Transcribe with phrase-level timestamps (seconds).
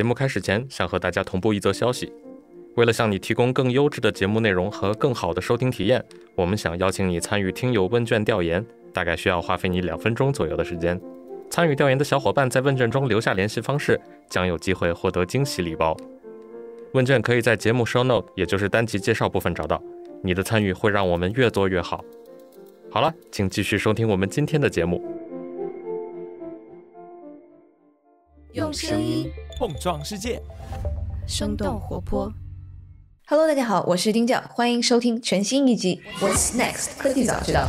[0.00, 2.10] 节目开始前，想和大家同步一则消息。
[2.76, 6.02] 为了向你提供更优质的节目内容和更好的收听体验，
[6.34, 10.98] 我们想邀请你参与听友问卷调研，大概需要花费你两分钟左右的时间。
[11.50, 14.00] 参与调研的小伙伴在问卷中留下联系方式，
[14.30, 15.94] 将有机会获得惊喜礼包。
[16.94, 19.82] 问卷可以在节目 show note，也就是单集介绍部分找到。
[20.22, 22.02] 你的参与会让我们越做越好。
[22.90, 25.19] 好了，请继续收听我们今天的节目。
[28.52, 30.42] 用声音碰撞世界，
[31.24, 32.32] 生动活泼。
[33.28, 37.60] Hello，大家好，我是丁教，欢迎收听全新一集《What's Next 科技早知道》。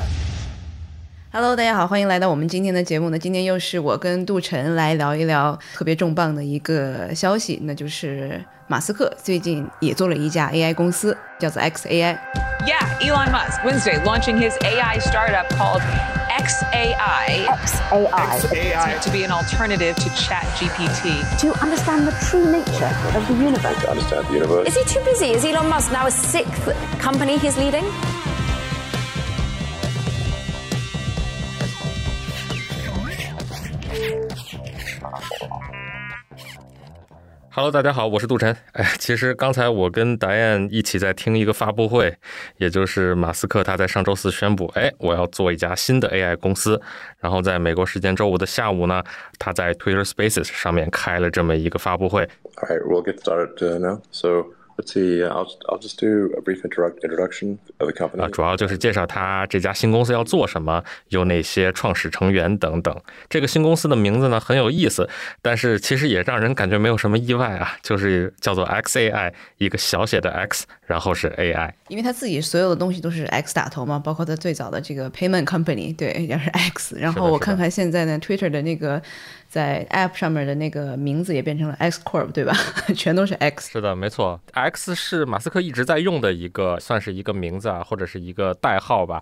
[1.32, 3.20] Hello，大家好，欢迎来到我们今天的节目呢。
[3.20, 12.18] 今天又是我跟杜晨来聊一聊特别重磅的一个消息，那就是马斯克最近也做了一家 AI 公司，叫做 XAI。
[12.66, 15.84] Yeah, Elon Musk Wednesday launching his AI startup called
[16.40, 17.46] XAI.
[17.92, 21.40] AI To be an alternative to ChatGPT.
[21.42, 23.82] to understand the true nature of the universe.
[23.82, 24.68] to understand the universe.
[24.70, 25.32] Is he too busy?
[25.32, 26.66] Is Elon Musk now a sixth
[27.00, 27.84] company he's leading?
[37.54, 38.56] Hello，大家好，我是杜晨。
[38.72, 42.16] 哎，其实刚才我跟达燕一起在听一个发布会，
[42.56, 46.82] 也就是马斯克他在上周四宣布，哎，我要做一家新的 AI 公司。
[47.20, 49.04] 然后在美国时间周五的下午呢，
[49.38, 52.24] 他在 Twitter Spaces 上面开了这么一个发布会。
[52.56, 54.02] I we'll get started now.
[54.12, 54.46] So
[54.82, 55.24] let's see.
[55.24, 58.24] Uh, I'll I'll just do a brief introduc- introduction of the company.
[58.24, 62.96] 啊，主要就是介绍他这家新公司要做什么，有哪些创始成员等等。
[63.30, 65.08] 这个新公司的名字呢很有意思，
[65.42, 71.72] 但是其实也让人感觉没有什么意外啊，就是叫做 XAI，一个小写的 X，然后是 AI。
[71.90, 76.96] 因为他自己所有的东西都是 X 打头嘛，包括他最早的这个 payment company，对，也是 X。
[76.98, 79.02] 然后我看看现在呢，Twitter 的那个
[79.52, 82.56] 在 App 上面的那个名字也变成了 X Corp，对吧？
[82.96, 83.70] 全都是 X。
[83.70, 89.22] 是的，没错，X 是马斯克一直在用的一个，算是一个名字啊，或者是一个代号吧。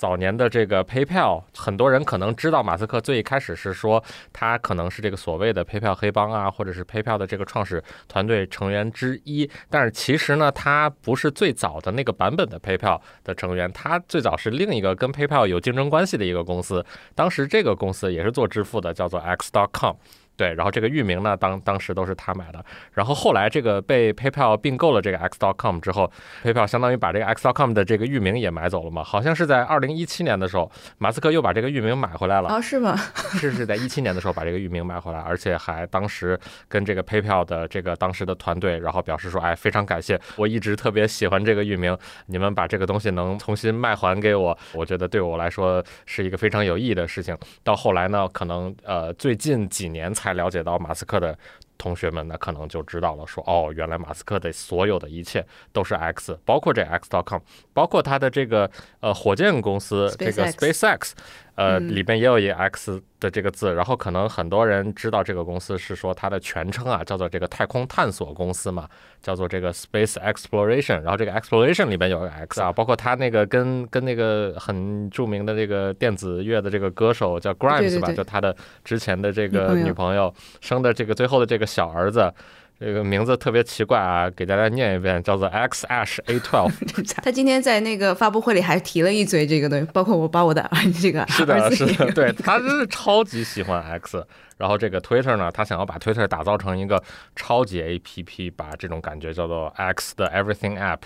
[0.00, 4.02] 早年的这个 PayPal，很多人可能知道马斯克最一开始是说
[4.32, 9.46] 他可能是这个所谓的 PayPal 黑帮啊，或者是 PayPal 的这个创始团队成员之一。
[9.68, 16.82] 但是其实呢，他不是最早的那个版本的 PayPal 的成员，他最早是另一个跟 PayPal 有竞争关系的一个公司。
[17.14, 19.96] 当时这个公司也是做支付的，叫做 X.com。
[20.40, 22.64] 对，然后这个域名呢，当当时都是他买的。
[22.94, 26.10] 然后后来这个被 PayPal 并购了这个 X.com 之后
[26.42, 29.04] ，PayPal 相当于把这个 X.com 的这个域名也买走了嘛。
[29.04, 32.48] 好像是在二零一七年的时候，马斯克又把这个域名买回来了。
[32.48, 32.96] 哦，是吗？
[33.36, 47.36] 是是在一七年的时候把这个域名买回来，而且还当时跟这个 PayPal 的这个当时的团队，然后表示说，哎，非常感谢，我一直特别喜欢这个域名，你们把这个东西能重新卖还给我，我觉得对我来说是一个非常有意义的事情。
[47.62, 51.36] 到后来呢，可能呃最近几年才了解到马斯克的。
[51.78, 55.42] 同学们呢，可能就知道了说，哦，原来马斯克的所有的一切
[55.72, 57.40] 都是 X，包括这 X.com，
[57.72, 58.70] 包括他的这个
[59.00, 61.12] 呃火箭公司这个 SpaceX SpaceX，
[61.54, 68.88] 呃，里边也有一个 X 的这个字，然后可能很多人知道这个公司是说它的全称啊，叫做这个太空探索公司嘛，
[69.20, 82.32] 叫做这个 Space Exploration，然后这个 Exploration 里边有个 X 啊，包括他那个跟跟那个很著名的这个电子乐的这个歌手叫 Grimes 吧，就他的之前的这个女朋友生的这个最后的这个小儿子。
[82.80, 86.72] 这个名字特别奇怪啊，给大家念一遍，叫做 X Ash A Twelve。
[87.22, 94.26] 他今天在那个发布会里还提了一嘴这个东西，包括我把我的儿 这个是的，是的，对他真是超级喜欢 X。
[94.56, 97.02] 然后这个 Twitter 呢，他想要把 Twitter 打造成一个
[97.36, 101.00] 超级 APP，把这种感觉叫做 X 的 Everything App。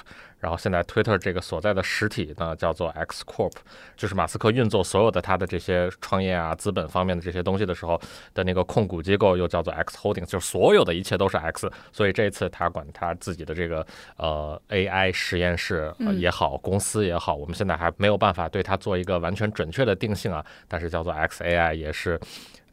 [0.44, 3.54] 然后现在 Twitter 这个所在的实体呢，叫做 X Corp，
[3.96, 7.98] 就是马斯克运作所有的他的这些创业啊、资本方面的这些东西的时候
[8.34, 11.70] 的那个控股机构，又叫做 X Holdings，就是所有的一切都是 X。
[11.90, 13.86] 所以这一次他管他自己的这个
[14.18, 20.44] 呃 AI 实验室、呃也好，公司也好，我们现在还没有办法对它做一个完全准确的定性啊。
[20.68, 22.20] 但是叫做 XAI 也是。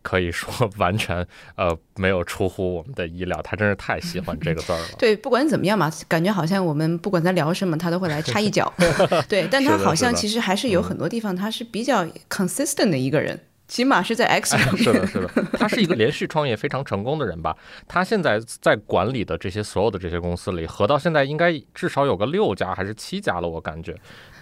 [0.01, 1.25] 可以说 完全
[1.55, 4.87] 呃没有出乎我们的意料，他真是太喜欢这个字儿了。
[4.99, 8.71] 对，不管怎么样嘛，感觉好像我们不管在聊什么，他都会来插一脚。
[9.29, 14.83] 对，但他好像其实还是有很多地方他是比较 consistent 的一个人，起码是在 X 上面。
[14.83, 17.55] 是的，是的，他是一个连续创业非常成功的人吧？
[17.87, 23.95] 他现在在管理的这些所有的这些公司里，合到现在应该至少有个六家还是七家了，我感觉。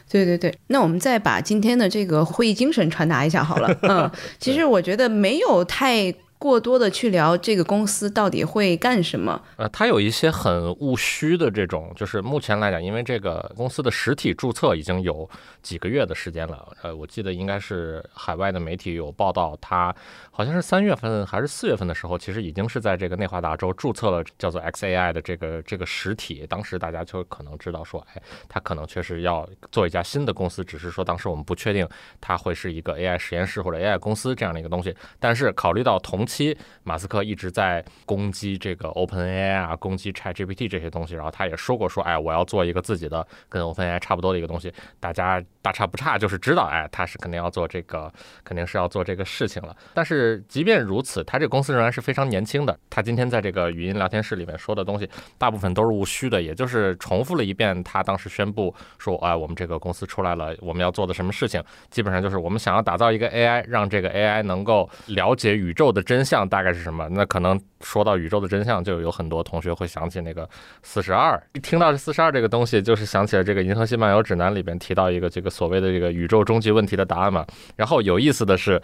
[0.09, 3.77] 对对对，那我们再把今天的这个会议精神传达一下好了。
[3.83, 4.09] 嗯，
[4.39, 9.39] 其实我觉得没有太过多的去聊这个公司到底会干什么。
[9.57, 15.29] 呃，它有一些很务虚的这种，就是目前来讲，因为这个公司的实体注册已经有
[15.61, 16.67] 几个月的时间了。
[16.81, 19.93] 呃，我记得应该是海外的媒体有报道，它
[20.31, 26.45] 好像是三月份还是四月份的时候，其实已经是在这个内华达州注册了叫做 XAI 的这个这个实体。
[26.47, 31.87] 当时大家就可能知道说，哎，它可能确实要做一家新的公司，只是说当时我们不确定
[32.21, 34.95] 它会是一个 AI 实验室或者 AI 公司这样的一个东西。
[35.19, 48.11] 但是考虑到同期马斯克一直在攻击这个 OpenAI 啊，攻击 ChatGPT 这些东西，然后他也说过说，哎，我要做一个自己的跟 OpenAI 差不多的一个东西，大家大差不差，就是知道，哎，他是肯定要做这个，
[48.43, 49.75] 肯定是要做这个事情了。
[49.93, 52.77] 但是即便如此，他这个公司仍然是非常年轻的。
[52.89, 67.07] 他今天在这个语音聊天室里面说的东西，大部分都是务虚的，也就是重复了一遍他当时宣布说，哎，我们这个公司出来了，我们要做的什么事情，基本上就是我们想要打造一个 AI，让这个 AI 能够了解宇宙的真相大概是什么。
[67.09, 70.47] 那可能说到宇宙的真相，就有很多同学会想起那个
[70.83, 71.41] 四十二。
[71.53, 77.45] 一听到这四十二这个东西，就是想起了这个《银河系漫游指南》里边提到一个这个所谓的这个宇宙终极问题的答案嘛。
[77.75, 78.81] 然后有意思的是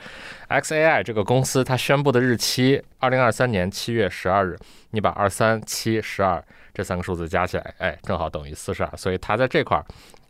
[0.50, 4.58] ，XAI 这个公司它宣布的日期，二零二三年七月十二日。
[4.92, 6.42] 你把二三七十二
[6.74, 8.90] 这三个数字加起来，哎，正好等于四十二。
[8.96, 9.84] 所以它在这块儿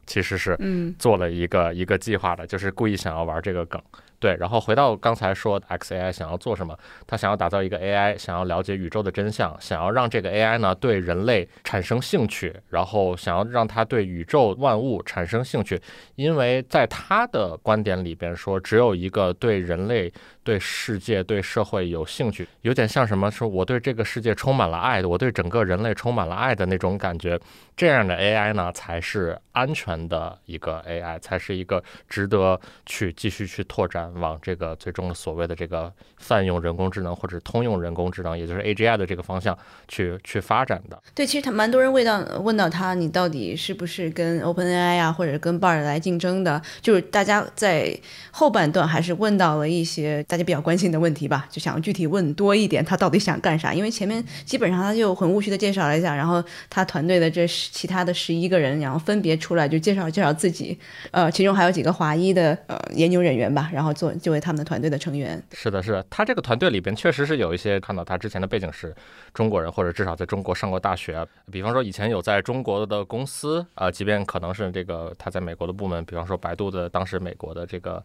[0.07, 0.57] 其实是
[0.97, 3.79] 做了一个一个计划的，就是故意想要玩这个梗。
[4.19, 15.81] 对，然后回到刚才说的 XAI 想要做什么，他想要打造一个 AI，想要了解宇宙的真相，想要让这个 AI 呢对人类产生兴趣，然后想要让他对宇宙万物产生兴趣，
[16.15, 20.11] 因为在他的观点里边说，只有一个对人类、
[20.45, 27.37] 对世界、对社会有兴趣，有点像什么说我对这个世界充满了爱，我对整个人类充满了爱的那种感觉，
[27.75, 34.13] 这样的 AI 呢才是安全的一个 AI，才是一个值得去继续去拓展。
[34.19, 39.57] 往这个最终所谓的这个泛用人工智能或者通用人工智能，也就是 AGI 的这个方向
[39.87, 41.01] 去去发展的。
[41.15, 46.61] 对，其实他蛮多人问到问到他，你到底是不是跟 OpenAI 啊，或者跟 Bard 来竞争的？
[46.81, 47.99] 就是大家在
[48.29, 53.73] 后半段还是问到了一些大家比较关心的问题吧，就想具体问多一点，他到底想干啥？
[53.73, 60.77] 因为前面基本上他就很务虚的介绍了一下，然后他团队的这其他的十一个人，然后分别出来就介绍介绍自己，
[61.11, 64.13] 呃，其中还有几个华裔的呃研究人员吧，然后做。
[64.15, 68.95] 作为他们的团队的成员，是的，是的，他这个团队里边确实是有一些看到他之前的背景是
[69.35, 71.23] 中国人，或者至少在中国上过大学。
[71.51, 78.03] 比方说以前有在中国的公司，啊，即便可能是这个他在美国的部门，比方说百度的当时美国的这个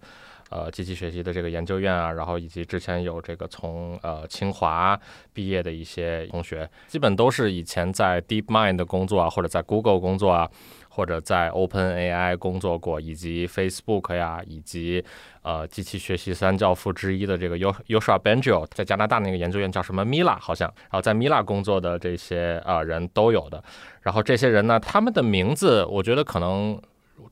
[0.50, 5.00] 呃机器学习的这个研究院啊，然后以及之前有这个从呃清华
[5.32, 10.50] 毕业的一些同学，基本都是以前在 DeepMind 工作啊，或者在 Google 工作啊。
[10.92, 15.02] 或者在 OpenAI 工作过，以及 Facebook 呀，以及
[15.40, 23.62] 呃机器学习三教父之一的这个 y o s h a Bengio，在加拿大那个研究院叫什么 Mila 好像，然后在 Mila 工作的这些啊人都有的，
[24.02, 26.78] 然后这些人呢，他们的名字我觉得可能。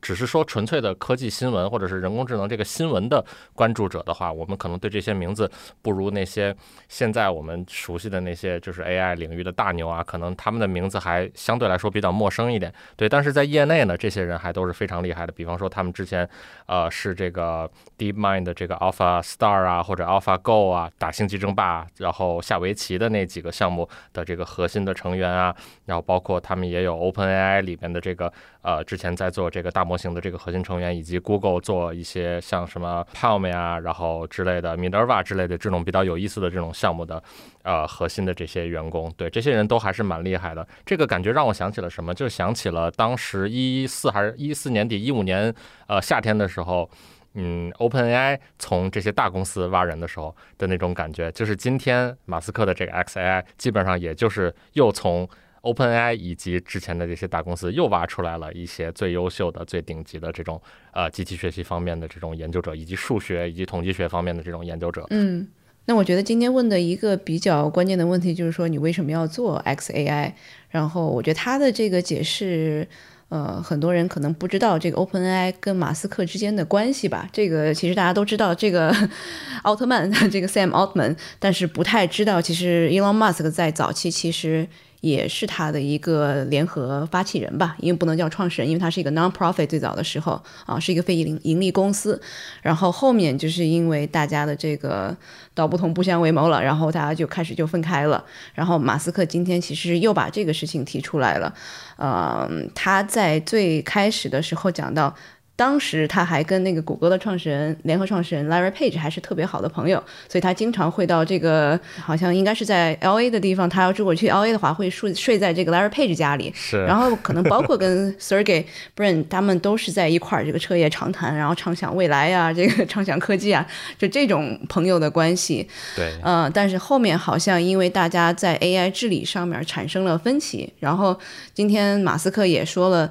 [0.01, 3.25] 只是说纯粹的科技新闻或者是人工智能这个新闻的
[3.55, 5.51] 关注者的话，我们可能对这些名字
[5.83, 6.55] 不如那些
[6.89, 12.73] 现在我们熟悉的那些就是 AI 领域的大牛啊，可能他们的名字还相对来说比较陌生一点。
[12.97, 15.33] 对，但是在业内呢，这些人还都是非常厉害的。
[15.33, 16.29] 比方说，他们之前
[16.67, 25.55] 呃是这个 DeepMind 的这个 Alpha Star 啊，或者 Alpha Go 啊，打星际争霸，然后下围棋的那几个项目的这个核心的成员啊，
[25.87, 28.33] 然后包括他们也有 OpenAI 里边的这个
[28.63, 29.89] 呃之前在做这个大。
[29.89, 37.23] 模型的这个核心成员，以及 Google 做一些像什么 Palm 呀，然后之类的 Minerva 之类的这种比较有意思的这种项目的，
[37.63, 40.69] 呃，核心的这些员工，对这些人都还是蛮厉害的。
[40.85, 42.13] 这个感觉让我想起了什么？
[42.13, 45.55] 就想起了当时一四还是一四年底一五年，
[45.87, 46.91] 呃，夏天的时候，
[47.33, 55.27] 嗯，OpenAI 从这些大公司挖人的时候的那种感觉，就是今天马斯克的这个 XAI 基本上也就是又从。
[55.63, 60.61] OpenAI 以及之前的这些大公司又挖出来了一些最优秀的、最顶级的这种
[60.93, 65.05] 呃机器学习方面的这种研究者，以及数学以及统计学方面的这种研究者。
[65.11, 65.47] 嗯，
[65.87, 70.33] 那我觉得今天问的一个比较关键的问题就是说，你为什么要做 XAI？
[70.71, 72.87] 然后我觉得他的这个解释，
[73.29, 77.29] 呃，很多人可能不知道这个 OpenAI 跟马斯克之间的关系吧。
[77.33, 78.95] 这个其实大家都知道，这个
[79.65, 84.69] 奥特曼 这个 Sam Altman，但是不太知道，其实 Elon Musk 在早期其实。
[85.01, 92.21] 也是他的一个联合发起人吧，因为不能叫创始人，因为他是一个 non-profit，最早的时候啊是一个非盈盈利公司，
[92.63, 95.17] 然后后面就是因为大家的这个
[95.55, 98.25] 道不同不相为谋了，然后大家就开始就分开了，
[98.55, 101.55] 然后马斯克今天其实又把这个事情提出来了，
[101.97, 105.15] 呃，他在最开始的时候讲到。
[105.59, 116.53] 当时他还跟那个谷歌的创始人、联合创始人 Larry Page 还是特别好的朋友，所以他经常会到这个好像应该是在 L A 的地方，他要如果去 L A 的话，会睡睡在这个 Larry Page 家里。
[116.55, 118.65] 是，然后可能包括跟 Sergey
[118.97, 123.67] Brin 他们都是在一块儿这个彻夜长谈，然后畅想未来呀，这个畅想科技啊，
[123.99, 125.69] 就这种朋友的关系。
[125.97, 131.19] 对，嗯，但是后面好像因为大家在 AI 治理上面产生了分歧，然后
[131.53, 133.11] 今天马斯克也说了。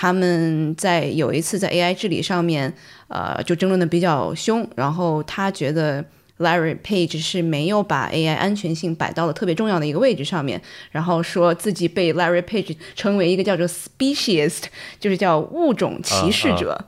[0.00, 2.72] 他们在有一次在 AI 治理上面，
[3.08, 6.04] 呃，就争论的比较凶，然后他觉得。
[6.38, 14.64] Larry Page 是没有把 AI 安全性摆到了特别重要的一个位置上面，然后说自己被 Larry Page 称为一个叫做 speciest，
[15.00, 16.78] 就是叫物种歧视者。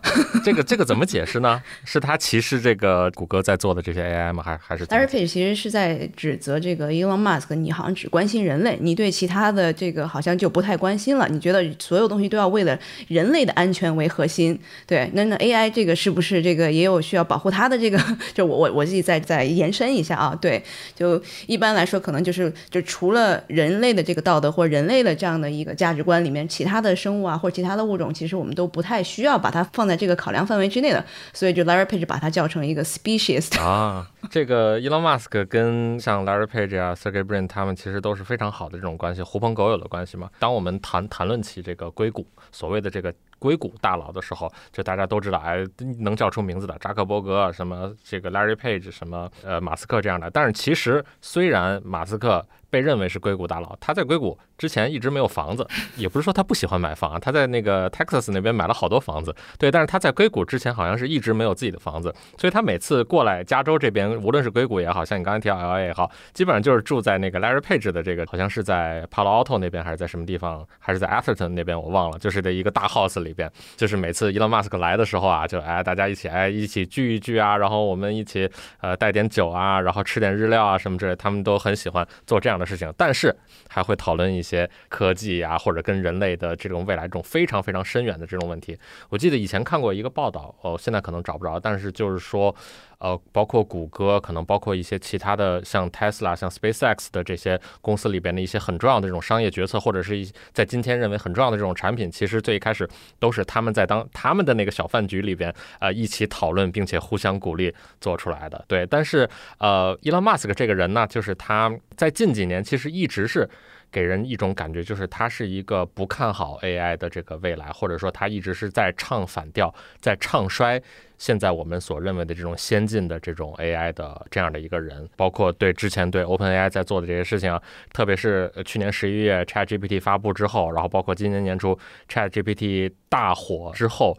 [0.44, 1.60] 这个这个怎么解释呢？
[1.84, 4.42] 是他歧视这个谷歌在做的这些 AI 吗？
[4.42, 11.28] 还还是 Larry Page 其实是在指责这个 Elon Musk，你好像只关心人类，你对其他的这个好像就不太关心了。
[11.28, 12.78] 你觉得所有东西都要为了
[13.08, 14.58] 人类的安全为核心？
[14.86, 17.98] 对，那那 AI 这个是不是这个也有需要保护它的这个？
[18.32, 19.39] 就我我我自己在在。
[19.44, 20.62] 延伸一下啊，对，
[20.94, 31.04] 就一般来说，可能就是就除了人类的这个道德或人类的这样的一个价值观里面，其他的生物啊或者其他的物种，其实我们都不太需要把它放在这个考量范围之内的。
[31.32, 34.08] 所以就 Larry Page 把它叫成一个 species 啊。
[34.30, 40.30] 这个 Elon Musk 跟像 Larry Page 啊、Sergey Brin 他们其实都是非常好的这种关系，狐朋狗友的关系嘛。
[40.38, 43.12] 当我们谈谈论起这个硅谷所谓的这个。
[43.40, 45.64] 硅谷大佬的时候，就大家都知道，哎，
[46.00, 50.30] 能叫出名字的扎克伯格，什么这个 Larry Page，什么呃马斯克这样的。
[50.30, 52.46] 但是其实，虽然马斯克。
[52.70, 74.48] 被认为是硅谷大佬，他在硅谷之前一直没有房子，也不是说他不喜欢买房啊，他在那个 Texas 那边买了好多房子，对，但是他在硅谷之前好像是一直没有自己的房子，所以他每次过来加州这边，无论是硅谷也好像你刚才提到 LA 也好，基本上就是住在那个 Larry Page 的这个，好像是在 Palo Alto 那边还是在什么地方，还是在 Atherton 那边我忘了，就是的一个大 house 里边，就是每次 Elon
[74.62, 78.48] Musk 来的时候啊，就哎大家一起哎一起聚一聚啊，然后我们一起
[78.80, 83.34] 呃带点酒啊，然后吃点日料啊什么之类，他们都很喜欢做这样的事情，但是。
[83.72, 88.76] 还会讨论一些科技呀，或者跟人类的这种未来这种非常非常深远的这种问题。
[89.08, 92.52] 我记得以前看过一个报道，哦，现在可能找不着，但是就是说，
[93.00, 102.88] 呃，包括谷歌，可能包括一些其他的像 Tesla、像 SpaceX 的这些公司里边的一些很重要的这种商业决策，或者是一在今天认为很重要的这种产品，其实最一开始
[103.18, 108.64] 都是他们在当他们的那个小饭局里边，呃，一起讨论并且互相鼓励做出来的。
[108.68, 109.28] 对，但是
[109.58, 113.48] 呃，Elon Musk 这个人呢，就是他在近几年其实一直是。
[113.90, 120.80] 给人一种感觉，就是他是一个不看好 AI 的这个未来，或者说他一直是在唱反调，在唱衰
[121.18, 125.08] 现在我们所认为的这种先进的这种 AI 的这样的一个人。
[125.16, 127.58] 包括对之前对 OpenAI 在做的这些事情，
[127.92, 131.78] 特别是去年十一月 ChatGPT 发布之后，然后包括今年年初
[132.08, 134.16] ChatGPT 大火之后。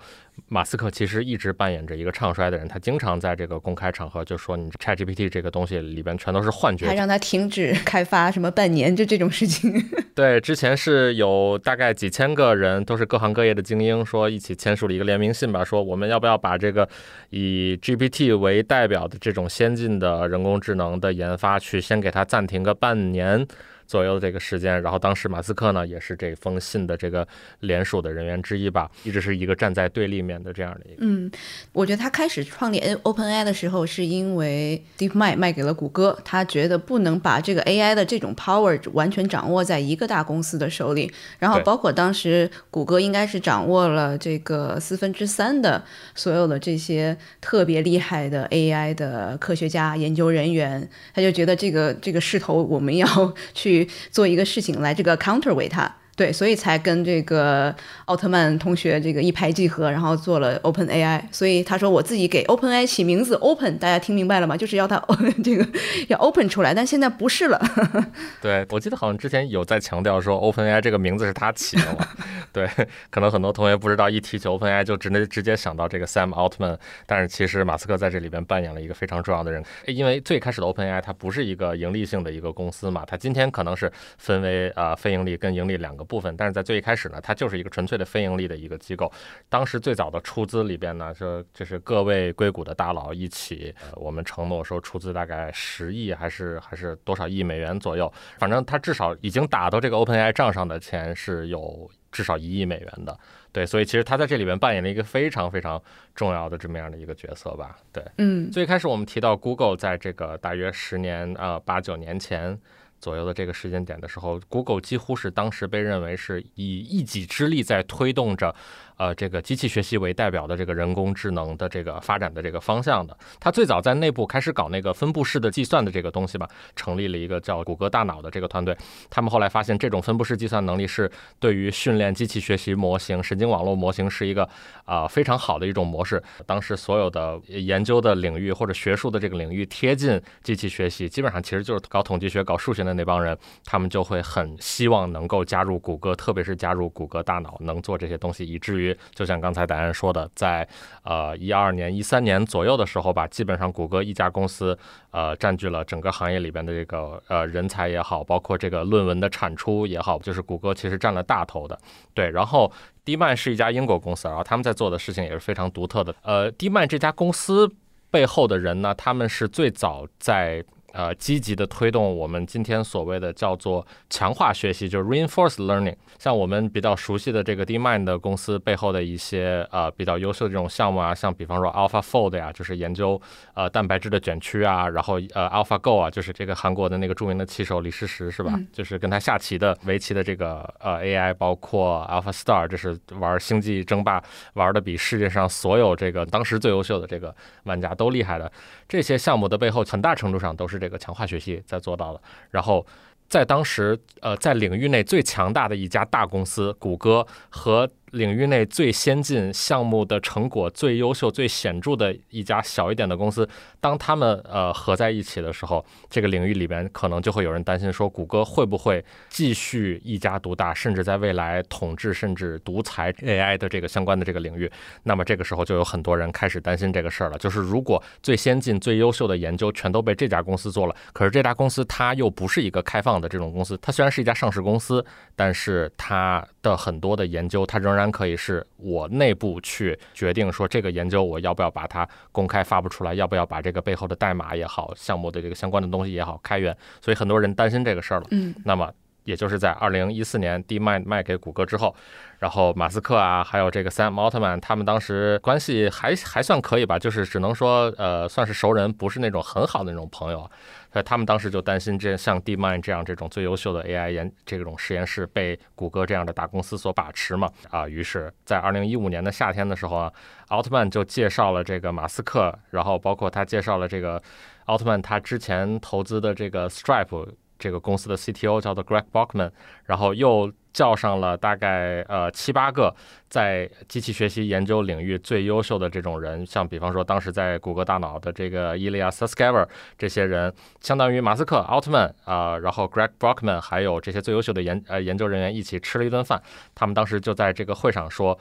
[0.47, 9.73] 马斯克其实一直扮演着一个唱衰的人，他经常在这个公开场合就说：“你 ChatGPT 这个东西里边全都是幻觉。”还让他停止开发什么半年，就 这种事情。
[10.13, 16.87] 对，之前是有大概几千个人，都是各行各业的精英，说一起签署了一个联名信吧，说我们要不要把这个
[17.29, 23.47] 以 GPT 为代表的这种先进的人工智能的研发，去先给它暂停个半年。
[23.91, 27.27] 左右的这个时间，然后当时马斯克呢也是这封信的这个
[27.59, 30.99] 联署的人员之一吧，一直是一个站在对立面的这样的一个。
[30.99, 31.29] 嗯，
[31.73, 41.11] 我觉得他开始创立 OpenAI 的时候，是因为 DeepMind 卖给了谷歌，他觉得不能把这个 AI 的这种 power 完全掌握在一个大公司的手里。
[41.37, 45.83] 然后包括当时谷歌应该是掌握了这个四分之三的
[46.15, 53.05] 所有的这些特别厉害的 AI 的科学家研究人员，他就觉得这个这个势头我们要
[53.53, 53.80] 去。
[54.09, 56.00] 做一个事情来这个 counter 为他。
[56.21, 57.75] 对，所以才跟这个
[58.05, 61.19] 奥特曼同学这个一拍即合，然后做了 Open AI。
[61.31, 64.55] 所以他说我自己给 Open AI 起名字 Open，大家听明白了吗？
[64.55, 65.03] 就是要它
[65.43, 65.67] 这个
[66.09, 67.59] 要 Open 出来，但现在不是了。
[68.39, 72.07] 对，我记得好像之前有在强调说 Open AI 这个名字是他起的嘛。
[72.53, 72.69] 对，
[73.09, 86.05] 可能很多同学不知道，一提起 Open AI 就直接直接想到这个 Sam Altman，但是其实马斯克在这里边扮演了一个非常重要的人，因为最开始的 Open AI 它不是一个盈利性的一个公司嘛，它今天可能是分为呃非盈利跟盈利两个。
[86.11, 89.09] 部分，但是在最一开始呢，它就是一个纯粹的非盈利的一个机构。
[89.47, 103.17] 当时最早的出资里边呢，说就是各位硅谷的大佬一起，呃，我们承诺说出资大概十亿还是还是多少亿美元左右，反正它至少已经打 到这个 OpenAI 账上的钱是有至少一亿美元的。
[103.53, 105.81] 对，所以其实他在这里边扮演了一个非常非常
[106.13, 107.77] 重要的这么样的一个角色吧。
[107.93, 112.59] 对，嗯，最开始我们提到 Google 在这个大约十年啊八九年前。
[113.01, 118.55] 左右的这个时间点的时候，Google 几乎是当时被认为是以一己之力在推动着。
[119.01, 128.77] 呃，这个机器学习为代表的这个人工智能的这个发展的这个方向的，它最早在内部开始搞那个分布式的计算的这个东西吧，成立了一个叫谷歌大脑的这个团队。
[129.09, 134.47] 他们后来发现，这种分布式计算能力是对于训练机器学习模型、神经网络模型是一个
[134.85, 136.21] 啊非常好的一种模式。
[136.45, 148.90] 当时所有的研究的领域或者学术的这个领域贴近机器学习，基本上其实就是搞统计学、搞数学的那帮人，他们就会很希望能够加入谷歌，特别是加入谷歌大脑，能做这些东西，以至于。
[149.13, 150.67] 就像刚才达人说的，在
[151.03, 154.77] 呃一二年、一三年左右的时候吧，基本上谷歌一家公司
[155.11, 161.77] 呃占据了整个行业里边的这个呃人才也好，包括这个论文的产出也好，就是谷歌其实占了大头的。
[162.13, 162.71] 对，然后
[163.05, 166.15] DeepMind 是一家英国公司，然后他们在做的事情也是非常独特的。
[166.21, 167.69] 呃，DeepMind 这家公司
[168.09, 170.63] 背后的人呢，他们是最早在。
[170.93, 175.95] 呃，积极的推动我们今天所谓的叫做强化学习，就是 reinforced learning。
[176.19, 183.19] 像我们比较熟悉的这个 DeepMind 的公司背后的一些呃比较优秀的这种项目啊，像比方说 AlphaFold 呀，就是研究
[183.53, 188.59] 呃蛋白质的卷曲啊，然后呃 AlphaGo 啊，就是这个韩国的那个著名的棋手李世石是吧？
[188.73, 194.21] 就是跟他下棋的围棋的这个呃 AI，包括 AlphaStar，这是玩星际争霸
[194.55, 197.33] 玩的比世界上所有这个当时最优秀的这个
[197.63, 198.51] 玩家都厉害的
[198.89, 200.80] 这些项目的背后，很大程度上都是。
[200.81, 202.85] 这个强化学习在做到了，然后
[203.29, 207.89] 在当时，呃，在领域内最强大的一家大公司谷歌和。
[208.11, 213.47] 领域内最先进项目的成果最优秀、最显著的一家小一点的公司，
[213.79, 224.69] 当他们呃合在一起的时候，这个领域里边可能就会有人担心说，谷歌会不会继续一家独大，甚至在未来统治甚至独裁 AI 的这个相关的这个领域？
[225.03, 227.37] 那么这个时候就有很多人开始担心这个事儿了。
[227.37, 238.00] 就是如果最先进、最优秀的研究全都被这家公司做了，可是这家公司它又不是一个开放的这种公司，它虽然是一家上市公司，但是它的很多的研究它仍然。
[238.01, 248.27] 然可以是我内部去决定说这个研究我要不要把它公开发布出来，要不要把这个背后的代码也好，项目的这个相关的东西也好开源，所以很多人担心这个事儿了。
[248.31, 248.91] 嗯，那么
[249.31, 251.95] 也就是在二零一四年 D 卖卖给谷歌之后。
[252.39, 260.49] 然后马斯克啊，还有这个 Sam Altman，他们当时关系还还算可以吧，就是只能说呃算是熟人，不是那种很好的那种朋友。
[260.91, 267.87] 所以他们当时就担心，这像 DeepMind 这样这种最优秀的 AI 研这种实验室被谷歌这样的大公司所把持嘛啊。
[267.87, 270.11] 于是，在二零一五年的夏天的时候啊，
[270.47, 274.19] 奥特曼就介绍了这个马斯克，然后包括他介绍了这个
[274.65, 277.27] 奥特曼他之前投资的这个 Stripe
[277.61, 279.51] 这个公司的 CTO 叫做 Greg Brockman，
[279.85, 280.51] 然后又。
[280.73, 282.95] 叫上了大概呃七八个
[283.27, 296.41] 在机器学习研究领域最优秀的这种人，像比方说当时在谷歌大脑的这个伊利亚斯·斯凯尔这些人，相当于马斯克、奥特曼啊，然后 Greg Brockman 还有这些最优秀的研呃研究人员一起吃了一顿饭。
[296.73, 298.39] 他们当时就在这个会上说。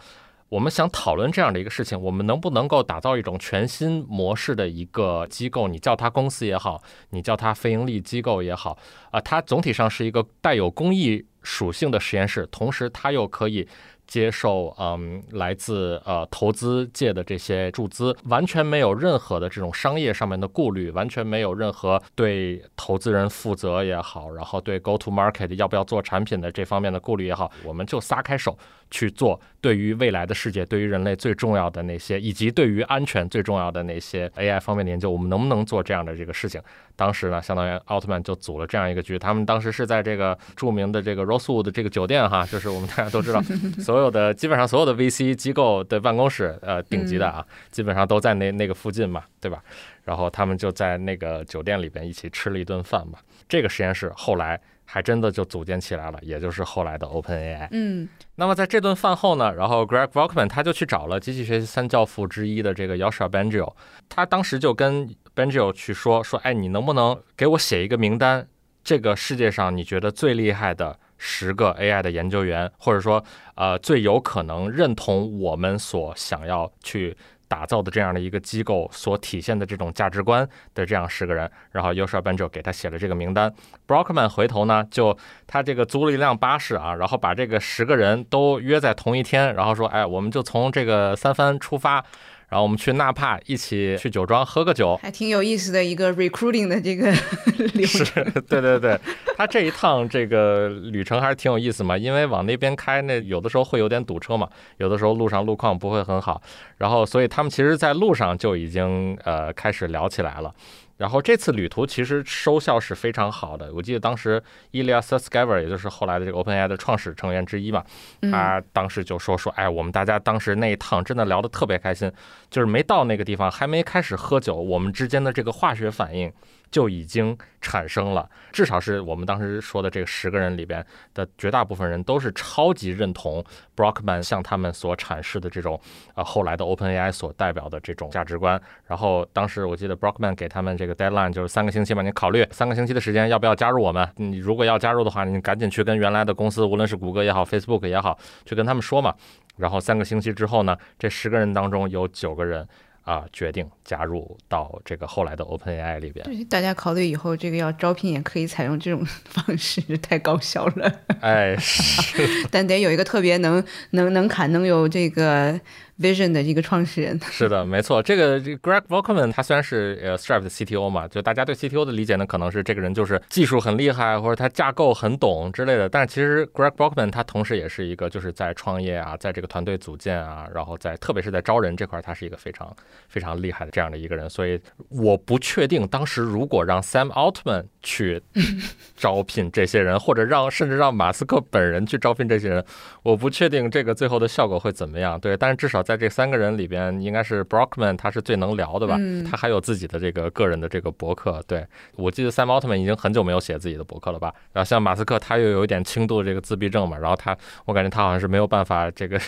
[0.50, 5.68] 我们想讨论这样的一个事情，我们能不能够打造一种全新模式的一个机构？
[5.68, 8.76] 你叫它公司也好，你叫它非盈利机构也好，
[9.12, 13.66] 啊，它总体上是一个带有公益属性的实验室，同时它又可以。
[14.06, 28.58] 接受嗯来自呃投资界的这些注资，完全没有任何的这种商业上面的顾虑，完全没有任何对投资人负责也好，然后对 go to market 要不要做产品的这方面的顾虑也好，我们就撒开手
[28.90, 36.60] 去做对于未来的世界、对于人类最重要的那些，以及对于安全最重要的那些 AI 方面的研究，我们能不能做这样的这个事情？
[36.96, 43.40] 当时呢，相当于奥特曼就组了这样一个局，他们当时是在这个著名的这个 Rosewood 的这个酒店哈， 就是我们大家都知道
[43.78, 44.00] 所。
[44.00, 49.62] 所有的基本上所有的 VC 机构的办公室，呃，顶级的啊，基本上都在那那个附近嘛，对吧？
[50.04, 53.18] 然后他们就在那个酒店里边一起吃了一顿饭嘛。
[53.46, 54.58] 这个实验室后来
[54.92, 57.68] 还真的就组建起来了，也就是后来的 OpenAI。
[57.70, 63.72] 嗯，那么在这顿饭后呢，然后 Greg Brockman 他就去找了机器学习三教父之一的这个 Yoshua Bengio，
[64.08, 68.48] 他当时就跟 Bengio 去说说，哎，你能不能给我写一个名单？
[68.82, 70.98] 这个世界上你觉得最厉害的？
[71.22, 73.22] 十个 AI 的研究员，或者说，
[73.54, 77.14] 呃，最有可能认同我们所想要去
[77.50, 83.52] 打造的这样的一个机构所体现的这种价值观的这样十个人，然后 Yoshua Benjo 给他写了这个名单。
[83.88, 92.04] Brockman 回头呢，就他这个租了一辆巴士啊，然后把这个十个人都约在同一天，然后说，哎，我们就从这个三藩出发。
[92.50, 97.10] 然后我们去纳帕一起去酒庄喝个酒，还挺有意思的一个 recruiting 的这个
[97.74, 98.04] 流程。
[98.04, 98.98] 是，对对对，
[99.36, 106.42] 他这一趟这个旅程还是挺有意思嘛，因为往那边开，那有的时候会有点堵车嘛，有的时候路上路况不会很好，
[106.78, 110.52] 然后所以他们其实在路上就已经呃开始聊起来了。
[111.00, 113.72] 然后这次旅途其实收效是非常好的。
[113.72, 114.40] 我记得当时
[114.72, 117.82] Ilya Sutskever，也就是后来的这个 OpenAI 的创始成员之一嘛，
[118.30, 122.12] 他当时就说说，哎，我们大家当时那一趟真的聊得特别开心，
[122.50, 126.30] 就是没到那个地方，还没开始喝酒，我们之间的这个化学反应。
[126.70, 133.44] 就已经产生了，至少是我们当时说的这十个人里边的绝大部分人都是超级认同
[133.76, 135.78] Brockman 向他们所阐释的这种
[136.14, 138.60] 呃后来的 OpenAI 所代表的这种价值观。
[138.86, 144.08] 然后当时我记得 Brockman 给他们这个 deadline 就是三个星期吧，你考虑三个星期的时间要不要加入我们？
[144.16, 149.14] 你如果要加入的话，你赶紧去跟原来的公司，无论是谷歌也好，Facebook 也好，去跟他们说嘛。
[149.56, 152.66] 然后三个星期之后呢，这十个人当中有九个人。
[153.10, 156.24] 啊，决定加入到这个后来的 OpenAI 里边。
[156.24, 161.00] 对，大家考虑以后这个要招聘也可以采用这种 方式，太高效了。
[161.20, 165.60] 哎，是， 但得有一个特别能能能砍能有这个。
[166.00, 168.02] Vision 的一个创始人 是的，没错。
[168.02, 175.90] 这个 Greg Volkman 他虽然是呃 Stripe 的 CTO 嘛，就大家对 CTO 的理解呢，可能是这个人就是技术很厉害，或者他架构很懂之类的。
[175.90, 182.74] 但是其实 Greg Volkman 他同时也是一个就是在创业啊，在这个团队组建啊，然后在特别是在招人这块，他是一个非常
[183.08, 184.30] 非常厉害的这样的一个人。
[184.30, 184.58] 所以
[184.88, 188.22] 我不确定当时如果让 Sam Altman 去
[188.96, 192.64] 招聘这些人，或者让甚至让马斯克本人去招聘这些人，
[193.02, 195.20] 我不确定这个最后的效果会怎么样。
[195.20, 195.84] 对，但是至少。
[195.90, 198.96] 在这三个人里边，应该是 Brockman 他是最能聊的吧？
[199.28, 201.42] 他还有自己的这个个人的这个博客。
[201.48, 204.32] 对我记得 Sam Altman 已经很久没有写自己的博客了吧？
[204.52, 206.96] 然后像马斯克，他又有一点轻度的这个自闭症嘛。
[206.96, 209.20] 然后他，我感觉他好像是没有办法这个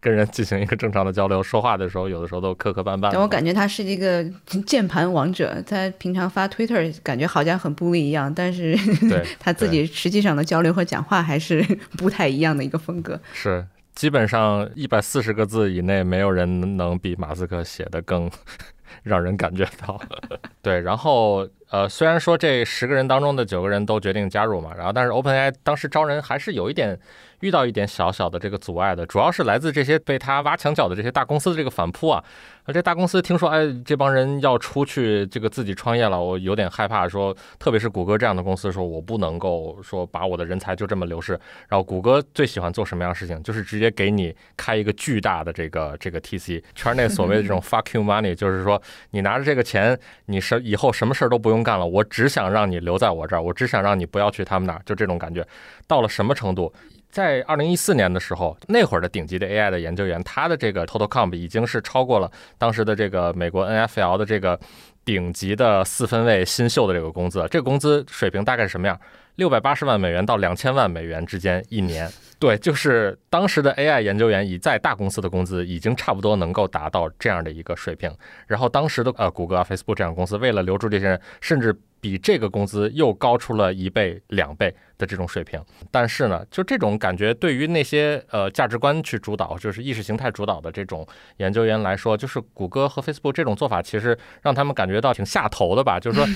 [0.00, 3.10] 跟人进行一个正常的交流，说话的时候有的时候都磕磕绊绊。
[3.12, 4.24] 但我感觉他是一个
[4.66, 8.76] 键盘王者，他平常发 Twitter 感觉好像很不一样，但是
[9.38, 11.62] 他自己实际上的交流和讲话还是
[11.96, 13.20] 不太一样的一个风格。
[13.32, 13.64] 是。
[13.98, 18.30] 基本上一百四十个字以内，没有人能比马斯克写的更
[19.02, 20.00] 让人感觉到。
[20.62, 26.96] 对，然后呃，虽然说这十个人当中的九个人都决定加入嘛，然后但是 OpenAI 当时招人还是有一点。
[27.40, 32.22] 遇到一点小小的这个阻碍的，主要是来自这些被他挖墙脚的这些大公司的这个反扑啊。
[32.64, 37.08] 而这大公司听说，哎，这帮人要出去这个自己创业了，我有点害怕。
[37.08, 41.32] 说，特别是谷歌这样的公司，说我不能够说把我的人才就这么流失。
[41.66, 48.80] 然后谷歌最喜欢做什么样的事情，就是直接给你开一个巨大的这个这个 TC 圈内所谓的这种 fuck you money，就是说
[49.12, 55.42] 你拿着这个钱，你什以后什么事儿都不用干了，我只想让你留在我这儿，我只想让你不要去他们那儿，就这种感觉。
[55.86, 56.70] 到了什么程度？
[57.18, 64.56] 在二零一四年的时候，那会儿的顶级的 AI 的研究员，他的这个 total comp 已经是超过了当时的这个美国 NFL 的这个
[65.04, 67.44] 顶级的四分卫新秀的这个工资。
[67.50, 68.96] 这个工资水平大概是什么样？
[69.38, 72.10] 六百八十万美元到两千万美元之间一年。
[72.40, 78.12] 对，就是当时的 AI 研究员以在大公司的工资已经差不多能够达到这样的一个水平。
[78.48, 85.60] 然后当时的呃谷歌、Facebook 这样公司为了留住这些人，甚至比这个工资又高出了一倍、两倍的这种水平。
[85.90, 91.06] 但是呢，就这种感觉，对于那些呃价值观去主导，就是意识形态主导的这种
[91.38, 95.98] 研究员来说，就是谷歌和 Facebook 这种做法，其实让他们感觉到挺下头的吧？
[95.98, 96.26] 就是说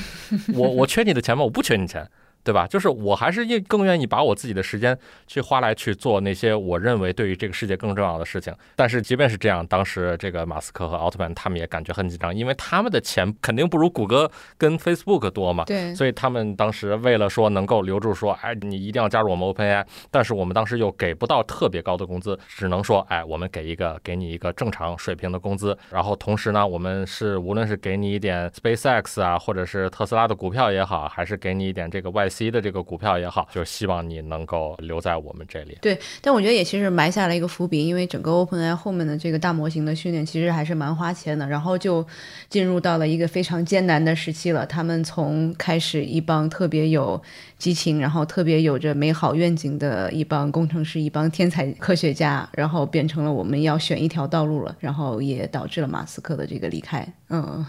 [0.55, 1.45] 我我缺你的钱吗？
[1.45, 2.09] 我不缺你钱。
[2.44, 2.66] 对吧？
[2.66, 8.52] 就是我还是愿更愿意把我自己的时间去花来去做那些我认为对于这个世界更重要的事情。
[8.74, 14.28] 但是即便是这样，当时这个马斯克和奥特曼他们也感觉很紧张，因为他们的钱肯定不如谷歌
[14.59, 15.64] 跟 Facebook 多嘛。
[15.66, 15.94] 对。
[15.94, 25.78] 所以他们当时为了说能够留住说，哎，你一定要加入我们 OpenAI，但是我们当时又给不到特别高的工资，只能说，哎，我们给一个给你一个正常水平的工资。
[25.90, 32.32] 然后同时呢，我们是无论是给你一点 SpaceX 啊，或者是特斯拉的股票也好，还是给你一点这个外。
[32.33, 35.77] C 的这个股票也好，就是希望你能够留在我们这里。
[35.83, 42.05] 对，但我觉得也其实埋下了一个伏笔，因为整个 OpenAI 后面的这个大模型的训练其实还是蛮花钱的，然后就
[42.49, 44.64] 进入到了一个非常艰难的时期了。
[44.64, 47.21] 他们从开始一帮特别有
[47.59, 57.07] 激情，然后特别有着美好愿景的一帮工程师，一帮天才科学家，然后变成了我们要选一条道路了，然后也导致了马斯克的这个离开。
[57.29, 57.64] 嗯，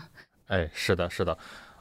[0.47, 1.37] 哎，是的，是的。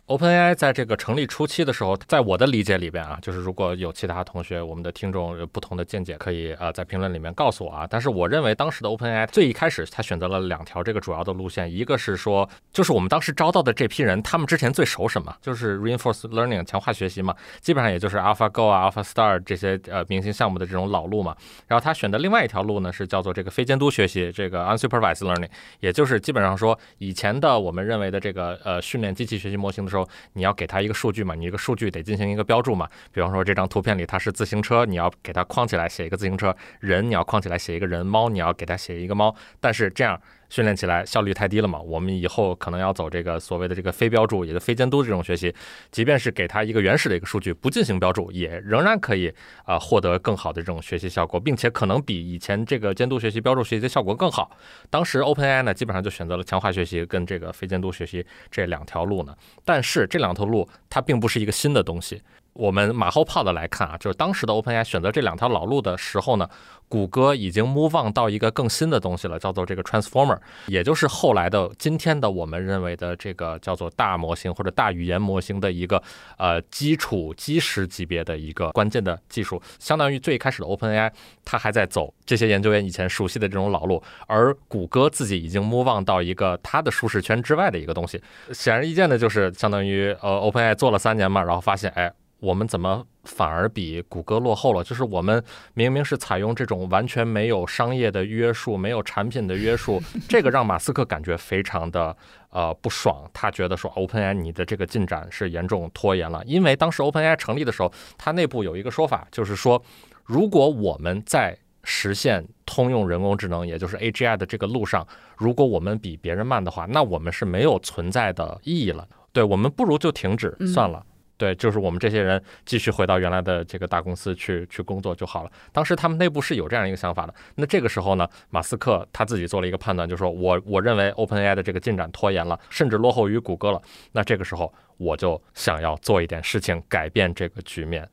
[0.08, 7.86] OpenAI 在这个成立初期的时候，在我的理解里边啊，就是如果有其他同学、我们的听众有不同的见解，可以呃在评论里面告诉我啊。
[7.88, 15.34] 但是我认为当时的 OpenAI 最一开始，他选择了两条这个主要的路线，一个是说，就是我们当时招到的这批人，他们之前最熟什么？
[15.40, 21.34] 就是 Reinforced Learning 强化学习嘛，基本上也就是 AlphaGo 啊、AlphaStar 这些呃明星项目的这种老路嘛。
[21.68, 30.08] 然后他选的另外一条路呢，是叫做这个非监督学习，这个 Unsupervised Learning，也就是基本上说以前的我们认为的这个呃训练机器学习模型的时候。
[30.32, 31.34] 你要给它一个数据嘛？
[31.34, 32.88] 你这个数据得进行一个标注嘛？
[33.12, 36.50] 比方说这张图片里它是自行车，你要给它框起来写一个自行车；
[36.80, 39.36] 人你要框起来写一个人；猫你要给它写一个猫。
[39.60, 40.18] 但是这样。
[40.52, 45.54] 训练起来效率太低了嘛，我们以后可能要走这个所谓的这个非标注，也就非监督这种学习，
[45.90, 49.32] 即便是给他一个原始的一个数据，不进行标注，也仍然可以
[49.64, 54.54] 啊、获得更好的这种学习效果，并且可能比以前这个监督学习、标注学习的效果更好。
[54.90, 59.34] 当时 OpenAI 呢，基本上就选择了强化学习跟这个非监督学习这两条路呢。
[59.64, 62.20] 但是这两条路它并不是一个新的东西。
[62.54, 66.48] 我们马后炮的来看啊，就是当时的 OpenAI 选择这两条老路的时候呢，
[66.88, 76.02] 谷歌已经 move on 到一个更新的东西了，叫做这个 Transformer，也就是后来的今天的我们认为的这个叫做大模型或者大语言模型的一个
[76.36, 81.10] 呃基础基石级别的一个关键的技术，相当于最开始的 OpenAI
[81.44, 88.22] 它还在走这些研究员以前熟悉的这种老路，而谷歌自己已经 move on 到一个它的舒适圈之外的一个东西。
[88.52, 92.12] 显而易见的就是，相当于呃 OpenAI 做了三年嘛，然后发现哎。
[92.42, 94.82] 我们怎么反而比谷歌落后了？
[94.82, 95.42] 就是我们
[95.74, 102.16] 明明是采用这种完全没有商业的约束、没有产品的约束， 这个让马斯克感觉非常的
[102.50, 103.24] 呃不爽。
[103.32, 109.80] 他觉得说 OpenAI 你的这个进展是严重拖延了，因为当时 OpenAI 成立的时候，它内部有一个说法，就是说
[110.24, 119.06] 如果我们在实现通用人工智能，也就是 AGI 的这个路上，如果我们比别人慢的话，那我们是没有存在的意义了。
[119.32, 121.06] 对我们不如就停止算了。
[121.36, 125.50] 对，就是我们这些人继续回到原来的这个大公司去去工作就好了。
[125.72, 127.34] 当时他们内部是有这样一个想法的。
[127.56, 133.82] 那这个时候呢，马斯克他自己做了一个判断，就是说我我认为 OpenAI 的这个进展拖延了，甚至落后于谷歌了。
[134.12, 138.08] 那这个时候我就想要做一点事情，改变这个局面。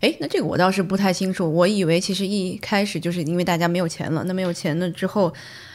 [0.00, 1.50] 哎，那这个我倒是不太清楚。
[1.50, 5.32] 我以为其实一开始就是因为大家没有钱了，那没有钱了之后，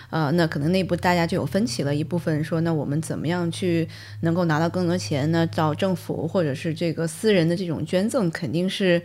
[0.10, 1.96] 呃，那可能内部大家就有分歧了。
[1.96, 3.88] 一部分说，那我们怎么样去
[4.22, 5.48] 能够拿到更多钱呢？
[5.48, 9.02] 找政府或者是这个私人的这种捐赠，肯定是。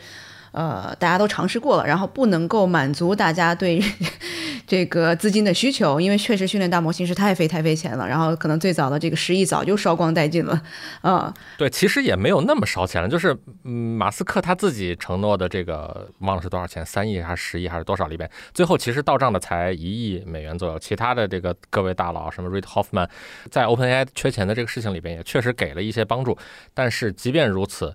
[0.55, 3.83] 呃，大家都尝试过了，然后不能够满足大家对
[4.67, 10.63] 这个资金的需求，因为确实训练大模型是太费太费钱了，然后可能最早的这个十亿早就烧光殆尽了，
[11.01, 20.79] 啊、对，其实也没有那么烧钱了，就是嗯，马斯克他自己承诺的这个忘了是多少钱，三亿还是十亿还是多少里边，最后其实到账的才一亿美元左右。
[20.79, 23.09] 其他的这个各位大佬，什么 Reid Hoffman，
[23.51, 26.39] 在 OpenAI 缺钱的这个事情里边，也确实给了一些帮助。
[26.73, 27.95] 但是即便如此，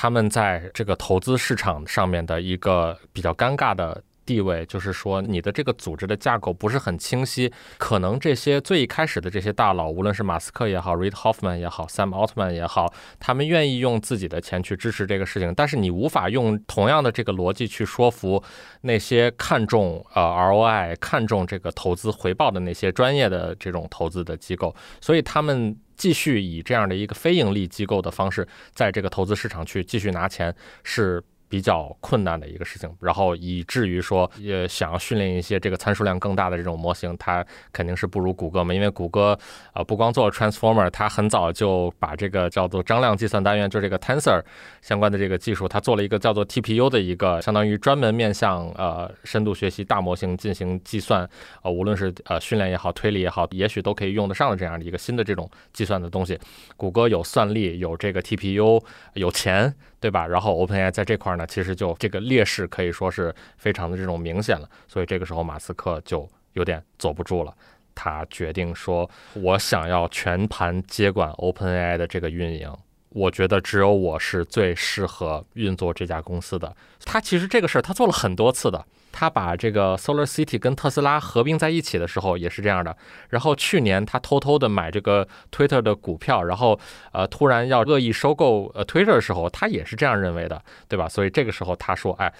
[0.00, 18.40] 他们在这个投资市场上面的一个比较尴尬的地位，就是说你的这个组织的架构不是很清晰，可能这些最一开始的这些大佬，无论是马斯克也好，Reid Hoffman 也好，Sam Altman 也好，他们愿意用自己的钱去支持这个事情，但是你无法用同样的这个逻辑去说服
[18.82, 25.76] 那些看重呃 ROI、看重这个投资回报的那些专业的这种投资的机构，所以他们。
[25.98, 39.38] 继续以这样的一个非盈利机构的方式，在这个投资市场去继续拿钱是比较困难的一个事情，然后以至于说，也想要训练一些这个参数量更大的这种模型，它肯定是不如谷歌嘛，因为谷歌
[39.72, 44.42] 呃不光做 Transformer，它很早就把这个叫做张量计算单元，就这个 Tensor
[44.82, 51.28] 相关的这个技术，它做了一个叫做 TPU 的一个相当于专门面向呃深度学习大模型进行计算，
[51.62, 56.38] 呃无论是呃训练也好，推理也好，也许都可以用得上的这样的一个新的这种计算的东西。
[56.76, 58.82] 谷歌有算力，有这个 TPU，
[59.14, 59.74] 有钱。
[60.00, 60.26] 对吧？
[60.26, 67.54] 然后 OpenAI 在这块呢，其实就这个劣势可以说是非常的这种明显了，所以这个时候马斯克就有点坐不住了，
[67.94, 72.72] 他决定说，我想要全盘接管 OpenAI 的这个运营。
[73.10, 76.76] 我觉得只有我是最适合运作这家公司的。
[77.04, 78.84] 他其实这个事儿他做了很多次的。
[79.18, 82.96] 他把这个 Solar City 跟特斯拉合并在一起的时候也是这样的。
[83.30, 86.78] 然后去年他偷偷的买这个 Twitter 的股票，然后
[87.10, 91.08] 呃突然要恶意收购呃 Twitter 的时候，他也是这样认为的，对吧？
[91.08, 92.32] 所以这个时候他说，哎。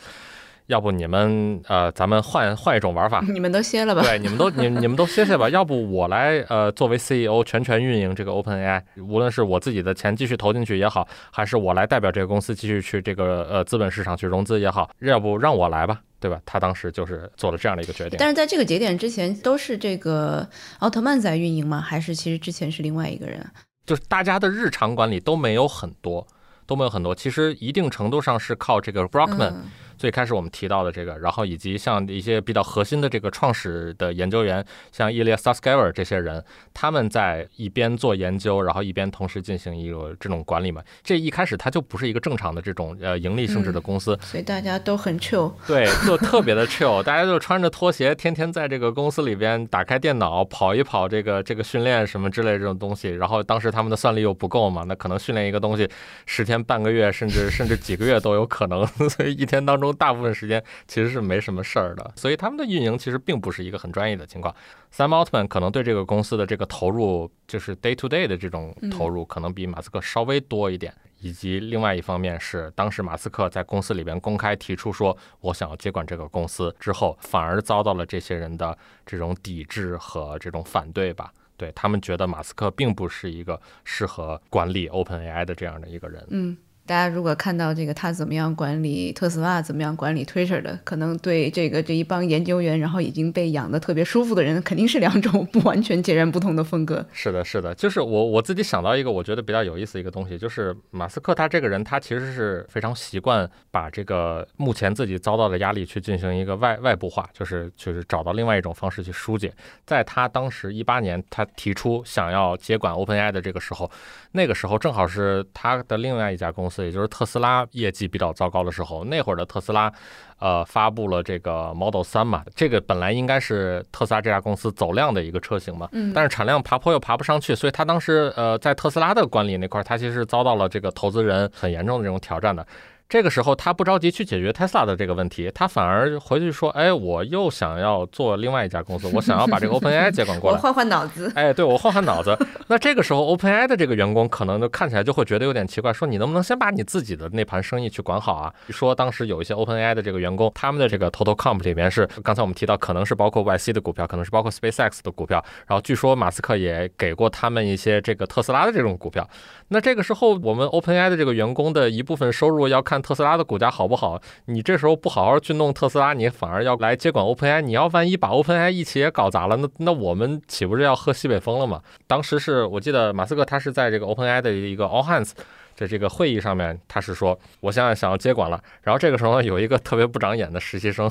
[0.69, 4.03] 要不你们呃，咱们换换一种玩法， 你们都歇了吧？
[4.03, 5.49] 对，你们都 你你们都歇歇吧。
[5.49, 16.41] 要不我来呃，作为 CEO 全权运营这个 OpenAI，无论是我自己的钱继续投进去也好，还是我来代表这个公司继续去这个呃资本市场去融资也好，要不让我来吧，对吧？
[16.45, 18.17] 他当时就是做了这样的一个决定。
[18.19, 20.49] 但是在这个节点之前，都是这个
[20.81, 21.81] 奥特曼在运营吗？
[21.81, 23.45] 还是其实之前是另外一个人？
[23.87, 26.27] 就是大家的日常管理都没有很多，
[26.67, 27.15] 都没有很多。
[27.15, 29.65] 其实一定程度上是靠这个 Brockman、嗯
[29.99, 40.81] 最开始我们提到的这个，然后以及像一些比较核心的这个创始的研究员，像 Ilya Sutskever 这些人，他们在一边做研究，然后一边同时进行一个这种管理嘛。
[41.03, 45.53] 这一开始它就不是一个正常的这种呃盈利性质的公司，所以大家都很 chill。
[45.67, 53.09] 对， 就特别的 chill，大家就穿着拖鞋，天天在这个公司里边打开电脑跑一跑这个这个训练什么之类这种东西。
[53.11, 55.89] 然后当时他们的算力又不够嘛，那可能训练一个东西
[56.25, 59.88] 十天半个月，甚至甚至几个月都有可能， 所以一天当中。
[59.91, 64.55] 中大部分时间其实是没什么事儿的，所以他们的运营其实并不是一个很专业的情况。
[64.95, 70.95] Sam Altman 可能对这个公司的这个投入，就是 day to day 的这种投入，可能比马斯克稍微多一点。
[71.21, 81.33] 以及另外一方面是，当时马斯克在公司里边公开提出说，我想要接管这个公司之后，反而遭到了这些人的这种抵制和这种反对吧。
[81.57, 86.25] 对他们觉得马斯克并不是一个适合管理 OpenAI 的这样的一个人。
[86.31, 86.57] 嗯。
[86.89, 97.05] 大家如果看到这个他怎么样管理特斯拉，怎么样管理 Twitter 的，可能对这个这一帮研究员，然后已经被养的特别舒服的人，肯定是两种不完全截然不同的风格。
[97.13, 109.53] 是的，是的，就是我我自己想到一个我觉得比较有意思的一个东西，就是马斯克他这个人，他其实是非常习惯把这个目前自己遭到的压力去进行一个外外部化，就是就是找到另外一种方式去疏解。
[109.85, 113.91] 在他当时一八年他提出想要接管 OpenAI 的这个时候，
[114.33, 116.78] 那个时候正好是他的另外一家公司。
[116.85, 119.93] 也就是特斯拉业绩比较糟糕的时候，那会儿的特斯拉，
[120.39, 132.67] 呃，发布了这个 Model 三嘛，这个本来应该是特斯拉这家公司走量的一个车型嘛，但是产量爬坡又爬不上去，所以他当时呃在特斯拉的管理那块，他其实遭到了这个投资人很严重的这种挑战的。
[133.09, 142.37] 这个时候，他不着急去解决 Tesla 的这个问题，他反而回去说：“哎，我又想要做另外一家公司，我想要把这个 OpenAI 接管过来，换换脑子。”哎，对我换换脑子。
[142.67, 159.27] 那这个时候，OpenAI 的这个员工可能就看起来就会觉得有点奇怪，说：“你能不能先把你自己的那盘生意去管好啊？”说当时有一些 OpenAI 的这个员工，他们的这个 Total Comp 里面是刚才我们提到，可能是包括 YC 的股票，可能是包括 SpaceX 的股票，然后据说马斯克也给过他们一些这个特斯拉的这种股票。
[159.71, 164.21] 那这个时候，我们 OpenAI 的这个员工的一部分收入要看特斯拉的股价好不好。
[164.47, 171.83] 你这时候不好好去弄特斯拉，你反而要来接管 OpenAI，你要万一把 OpenAI 一起也搞砸了，那那我们岂不是要喝西北风了吗？
[172.07, 175.31] 当时是我记得马斯克他是在这个 OpenAI 的一个 All Hands
[175.77, 178.59] 的这个会议上面，他是说我现在想要接管了。
[178.83, 181.11] 然后这个时候呢有一个特别不长眼的实习生，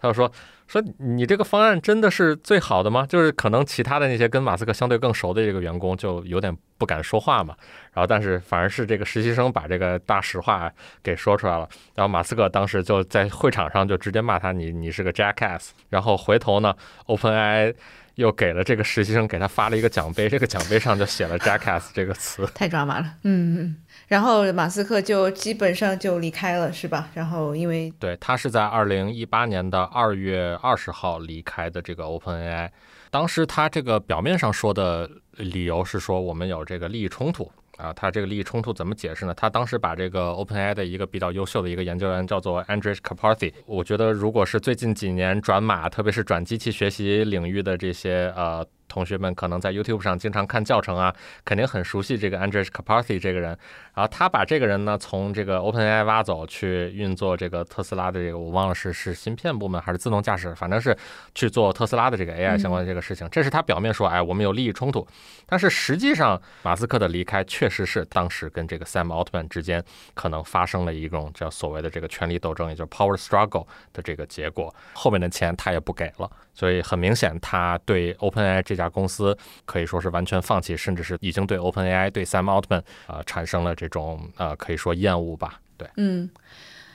[0.00, 0.30] 他就说。
[0.68, 3.06] 说你这个方案真的是最好的吗？
[3.08, 7.56] 就是可能其他的那些跟马斯克相对更熟的这个员工就有点不敢说话嘛。
[7.92, 10.70] 然后但是反而是这个实习生把这个大实话
[11.02, 11.68] 给说出来了。
[11.94, 15.70] 然后马斯克当时就在会场上就直接骂他你你是个 jackass。
[15.88, 16.74] 然后回头呢
[17.06, 17.74] ，OpenAI
[18.16, 22.44] 又给了这个实习生给他发了一个奖杯，这个奖杯上就写了 jackass 这个词。
[22.54, 23.76] 太抓马了，嗯。
[24.08, 27.10] 然后马斯克就基本上就离开了，是吧？
[27.12, 32.70] 然后因为对他是在二零一八年的二月二十号离开的这个 OpenAI，
[33.10, 39.34] 当时他这个表面上说的理由是说我们有这个利益冲突啊，他这个利益冲突怎么解释呢？
[39.34, 48.66] 他当时把这个 OpenAI 的一个比较优秀的一个研究员叫做 Andrej Karpathy，我觉得如果是最近几年转码，特别是转机器学习领域的这些呃。
[48.88, 53.56] 同学们可能在 YouTube 上经常看教程啊，肯定很熟悉这个 Andrej Karpathy 这个人。
[53.94, 60.96] 然后他把这个人呢从这个 OpenAI 挖走，去运作这个特斯拉的这个，我忘了是是芯片部门还是自动驾驶，反正是
[61.34, 63.28] 去做特斯拉的这个 AI 相关的这个事情。
[63.30, 65.06] 这是他表面说，哎，我们有利益冲突。
[65.46, 69.82] 但是实际上，马斯克的离开确实是当时跟这个 Sam Altman 之间
[70.14, 74.74] 可能发生了一种叫所谓的这个权力斗争，也就是 Power Struggle 的这个结果。
[74.92, 76.30] 后面的钱他也不给了。
[76.58, 85.60] 所以很明显，他对 OpenAI 这家公司可以说是完全放弃，甚至是已经对 OpenAI 对 Sam Altman 啊产生了这种呃可以说厌恶吧。
[85.76, 86.28] 对，嗯。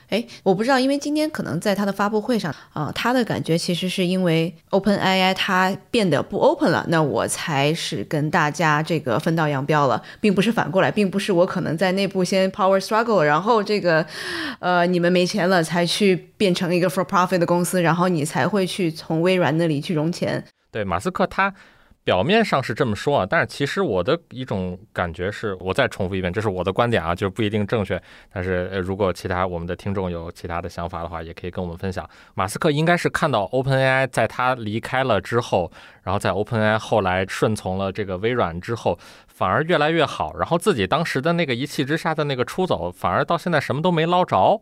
[0.09, 14.05] 哎，我不知道，因为今天可能在他的发布会上啊，他的感觉其实是因为 Open AI 它变得不 open 了，那我才是跟大家这个分道扬镳了，并不是反过来，并不是我可能在内部先 power struggle，然后这个
[14.59, 20.43] 呃你们没钱了才去变成一个 for profit 的公司，然后你才会去从微软那里去融钱。
[20.71, 21.53] 对，马斯克他。
[22.03, 28.01] 表面上是这么说啊，但是其实我的一种感觉是，我再重复一遍，这是我的观点啊，就是不一定正确。
[28.31, 32.07] 但是如果其他我们的听众有其他的想法的话，也可以跟我们分享。
[32.33, 35.71] 马斯克应该是看到 OpenAI 在他离开了之后，
[36.03, 44.61] 然后在 OpenAI 后来顺从了这个微软之后，反而越来越好，然后自己当时的那个一气之下的那个出走，反而到现在什么都没捞着。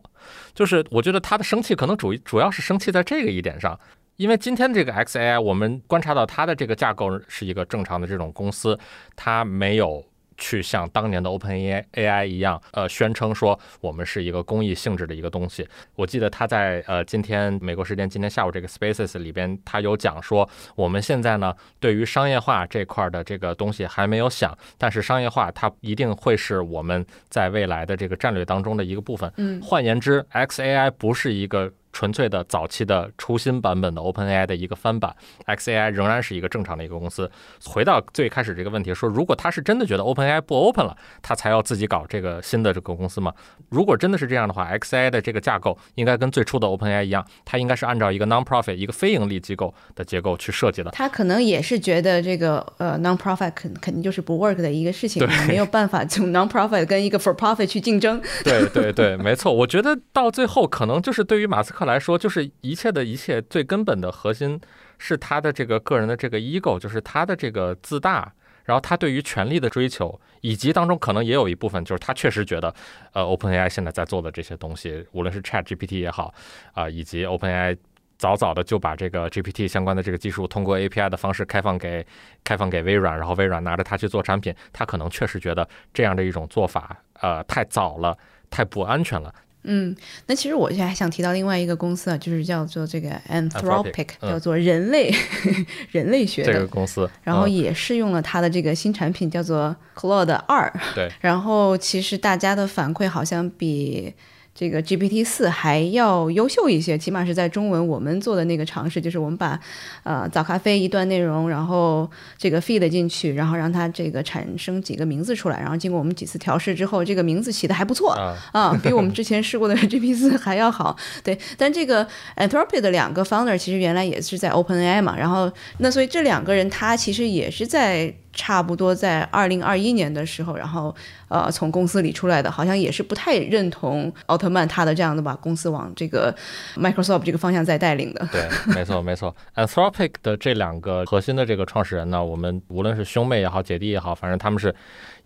[0.54, 3.78] 就是我觉得他的生气可能主主要是生气在这个一点上。
[4.16, 8.78] 因为今天这个 XAI，我们观察到它的这个架构是一个正常的这种公司，
[9.16, 10.04] 它没有
[10.36, 15.66] 去像当年的 OpenAI 一样，呃，宣称说我们是一个公益性质的一个东西。
[15.94, 29.32] 我记得他在呃今天美国时间今天下午这个 Spaces 里边，他有讲说，我们现在呢对于商业化这块的这个东西还没有想，但是商业化它一定会是我们在未来的这个战略当中的一个部分。
[29.36, 31.72] 嗯，换言之，XAI 不是一个。
[31.92, 35.14] 纯粹的早期的初心版本的 OpenAI 的一个翻版
[35.46, 37.30] ，XAI 仍然是一个正常的一个公司。
[37.64, 43.32] 回到最开始这个问题，说如果他是真的觉得 OpenAI 不 open 了，他才要自己搞这个新的这个公司吗？
[43.68, 50.90] 如果真的是这样的话，XAI 的这个架构应该跟最初的 OpenAI 一样，它应该是按照一个 non-profit 一个非盈利机构的结构去设计的。
[50.92, 58.20] 他可能也是觉得这个呃 non-profit 肯肯定就是不 work 的一个事情，没有办法从 non-profit 跟一个 for-profit 去竞争。
[58.42, 59.52] 对对对，没错。
[59.52, 64.60] 我觉得到最后，可能就是对于马斯克来说，就是一切的一切最根本的核心
[64.98, 68.32] 是他的这个个人的这个 ego，就是他的这个自大，
[68.64, 72.74] 然后他对于权力的追求，以及当中可能也有一部分就是他确实觉得，
[73.12, 76.32] 呃，OpenAI 现在在做的这些东西，无论是 ChatGPT 也好，
[76.72, 77.76] 啊、以及 OpenAI。
[78.18, 82.06] 早早的就把这个 GPT 相关的这个技术通过 API 的方式开放给
[82.44, 88.16] 开放给微软，然后微软拿着它去做产品，他可能确实觉得这样的一种做法，呃，太早了，
[88.48, 89.34] 太不安全了。
[89.64, 89.94] 嗯，
[90.26, 94.30] 那其实我现在还想提到另外一个公司啊，就是叫做这个 Anthropic，嗯。
[94.30, 95.14] 叫做人类
[95.92, 100.72] 人类学这的个公司，然后嗯也试用了它的这个新产品，叫做 Claude 二。
[100.94, 104.12] 对，然后其实大家的反馈好像比
[104.54, 109.58] 这个 GPT 四还要优秀一些，起码是在中文我们做的那个尝试，就是我们把
[110.02, 118.12] 呃早咖啡一段内容，然后这个 feed 进去，然后让它这个产生几个名字出来，然后经过我们几次调试之后，这个名字起的还不错。
[118.12, 120.94] 啊，啊，比我们之前试过的 GPT 四还要好。
[121.24, 130.94] 对，但这个 Anthropic 的两个 founder 其实原来也是在 OpenAI 嘛，然后那所以这两个人他其实也是在差不多在二零二一年的时候，然后
[131.28, 136.34] 呃从公司里出来的，好像也是不太认同奥特曼他的这样的把公司往这个
[136.76, 138.26] Microsoft 这个方向在带领的。
[138.32, 139.34] 对，没错没错。
[139.56, 144.74] Anthropic 的这两个核心的这个创始人呢，我们无论是兄妹也好，姐弟也好，反正他们是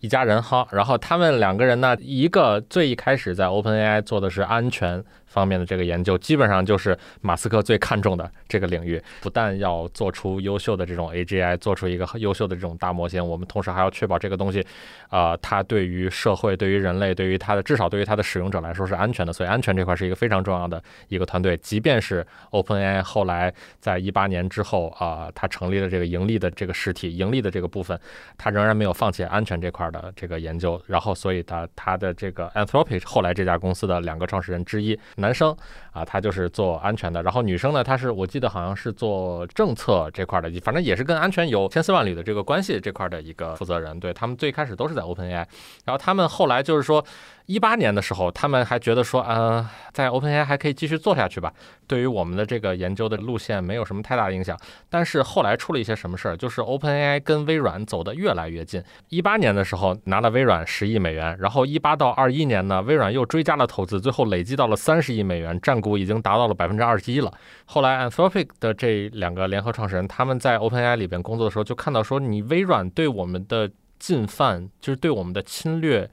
[0.01, 0.67] 一家人哈。
[0.71, 9.03] 然后他们两个人呢，一个最一开始在 OpenAI 做的是安全方面的这个研究，基本上就是马斯克最看重的这个领域。
[9.21, 14.65] 不但要做出优秀的这种 AGI，做出一个优秀的这种大模型，我们同时还要确保这个东西，
[15.11, 19.33] 呃，它对于社会、对于人类、对于它的至少对于它的使用者来说是安全的。
[19.33, 21.57] 所以安全这块是一个非常重要的一个团队。
[21.59, 27.99] 即便是 OpenAI 后来在一八年之后啊、它成立了这个盈利的这个实体，盈利的这个部分，
[28.39, 30.81] 它仍然没有放弃安全这块的这个研究。
[30.87, 35.57] 然后，所以他他的这个 Anthropic 后来这家公司的两个创始人之一，男生
[35.93, 43.99] 啊，他就是做安全的，然后女生呢，她是我记得好像是做政策这块的，反正也是跟安全有千丝万缕的这个关系这块的一个负责人。
[44.01, 45.47] 对他们最开始都是在 OpenAI，
[45.85, 47.05] 然后他们后来就是说。
[47.47, 51.53] 一八年的时候，他们还觉得说，呃，在 OpenAI 还可以继续做下去吧，
[51.87, 54.59] 对于我们的这个研究的路线没有什么太大影响。
[54.91, 58.83] 但是后来出了一些什么事儿，就是 OpenAI 跟微软走得越来越近。
[59.11, 67.33] 一八年的时候拿了微软十亿美元，然后一八到二一年呢，微软又追加了投资，最后累计到了三十亿美元，占股已经达到了百分之二十一了。
[67.65, 76.09] 后来 Anthropic 的这两个联合创始人，他们在 OpenAI 里边工作的时候，就看到说，你微软对我们的进犯，就是对我们的侵略。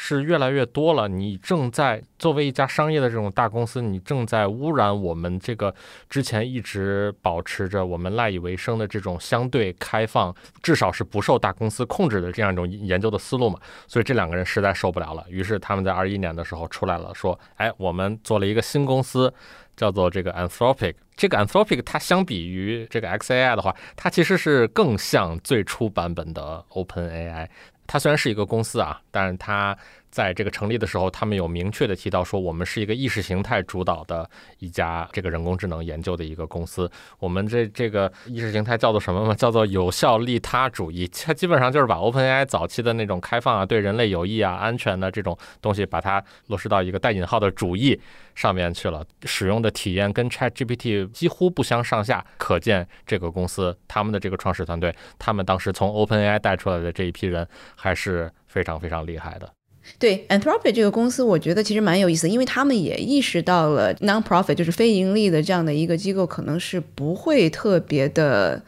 [0.00, 5.74] 是越来越多了，你正在作为一家商业的这种大公司，你正在污染我们这个
[6.08, 10.32] 之前一直保持着我们赖以为生的这种相对开放，
[10.62, 13.58] 至少是不受大公司控制的这样一种研究的思路嘛。
[13.88, 19.34] 所以这两个人实在受不了了，于是他们在二一年的时候出来了，说：“哎，我们做了一个新公司，
[19.76, 20.94] 叫做这个 Anthropic。
[21.16, 27.48] 这个 Anthropic 它相比于这个 XAI 的话，它其实是更像最初版本的 OpenAI。
[27.88, 29.76] 它虽然是一个公司啊，但是它
[30.10, 34.28] 在这个成立的时候，他们有明确的提到说，我们是一个意识形态主导的
[34.58, 36.90] 一家这个人工智能研究的一个公司。
[37.18, 39.34] 我们这这个意识形态叫做什么嘛？
[39.36, 41.06] 叫做有效利他主义。
[41.08, 48.00] 它基本上就是把 OpenAI 早期的那种开放啊、对人类有益啊、安全的这种东西，把它落实到一个带引号的主义
[48.34, 49.04] 上面去了。
[49.24, 57.46] 使用的体验跟 ChatGPT 几乎不相上下，可见这个公司他们的这个创始团队，他们当时从 OpenAI 带出来的这一批人
[57.76, 59.57] 还是非常非常厉害的。
[59.98, 68.62] 对 Anthropic 这个公司，我觉得其实蛮有意思，因为他们也意识到了 non-profit 就是非盈利的这样的一个机构，可能是不会特别的。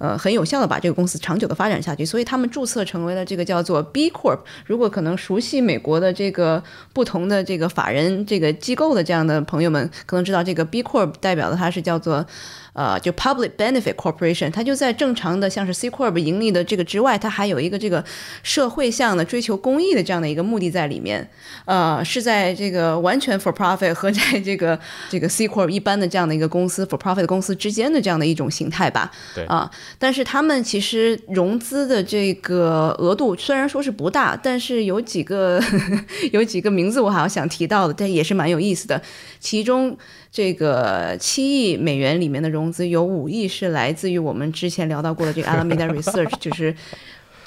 [0.00, 4.38] 呃，很有效的把这个公司长久的发展下去，所以他们注册成为了这个叫做 B Corp。
[4.64, 12.24] 如果可能熟悉美国的这个不同的这个法人这个机构的这样的朋友们，可能知道这个 B Corp 代表的它是叫做
[12.72, 18.02] 呃，就 Public Benefit Corporation，它就在正常的像是 C Corp 盈利的这个之外，它还有一个这个
[18.42, 21.28] 社会向的追求公益的这样的一个目的在里面。
[21.66, 24.78] 呃，是在这个完全 for profit 和在这个
[25.10, 29.10] 这个 C Corp 一般的这样的一个公司 for profit 公司之间的这样的一种形态吧。
[29.34, 29.68] 对啊，
[29.98, 35.60] 但是他们其实融资的这个额度虽然说是不大，但是有几个
[36.32, 39.00] 有几个名字我好像想提到的，但也是蛮有意思的。
[39.38, 39.96] 其中
[40.30, 46.74] 这个七亿美元里面的融资有五亿是来自于我们之前聊到过的这个 Alameda Research，就是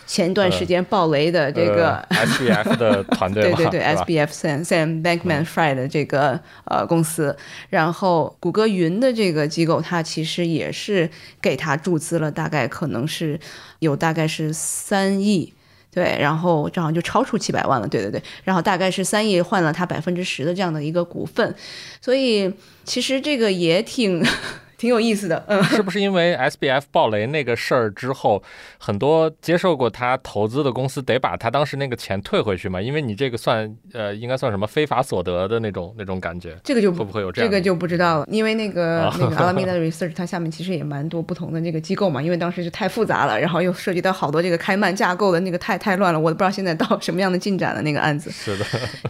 [0.05, 1.97] 前一段时间爆雷 的这个。
[2.09, 7.35] 呃 SBF 的团队对，对对，SBF Sam Sam Bankman Fried 的这个呃公司，
[7.69, 11.09] 然后谷歌云的这个机构，它其实也是
[11.41, 13.39] 给他注资了，大概可能是
[13.79, 15.53] 有大概是三亿。
[15.91, 21.53] 对，然后正好就超出七百万了，对对对，然后大概是三亿换了他百分之十的这样的一个股份，
[22.01, 22.51] 所以
[22.83, 24.25] 其实这个也挺
[24.83, 25.63] 挺有意思的，嗯。
[25.63, 28.43] 是不是因为 SBF 爆雷那个事儿之后，
[28.77, 32.81] 很多接受过他投资的公司得把他当时那个钱退回去嘛？
[32.81, 36.57] 因为你这个算呃，应该算什么非法所得的那种那种感觉。
[36.65, 48.29] 这个就会不会有这样这个就不知道了，因为那个、啊那个 Alameda Research 它下面其实也蛮多不同的这个机构嘛，因为当时就太复杂了，然后又涉及到好多这个开曼架构的那个太太乱了，我都不知道现在到什么样的进展了那个案子。
[48.29, 48.65] 是的，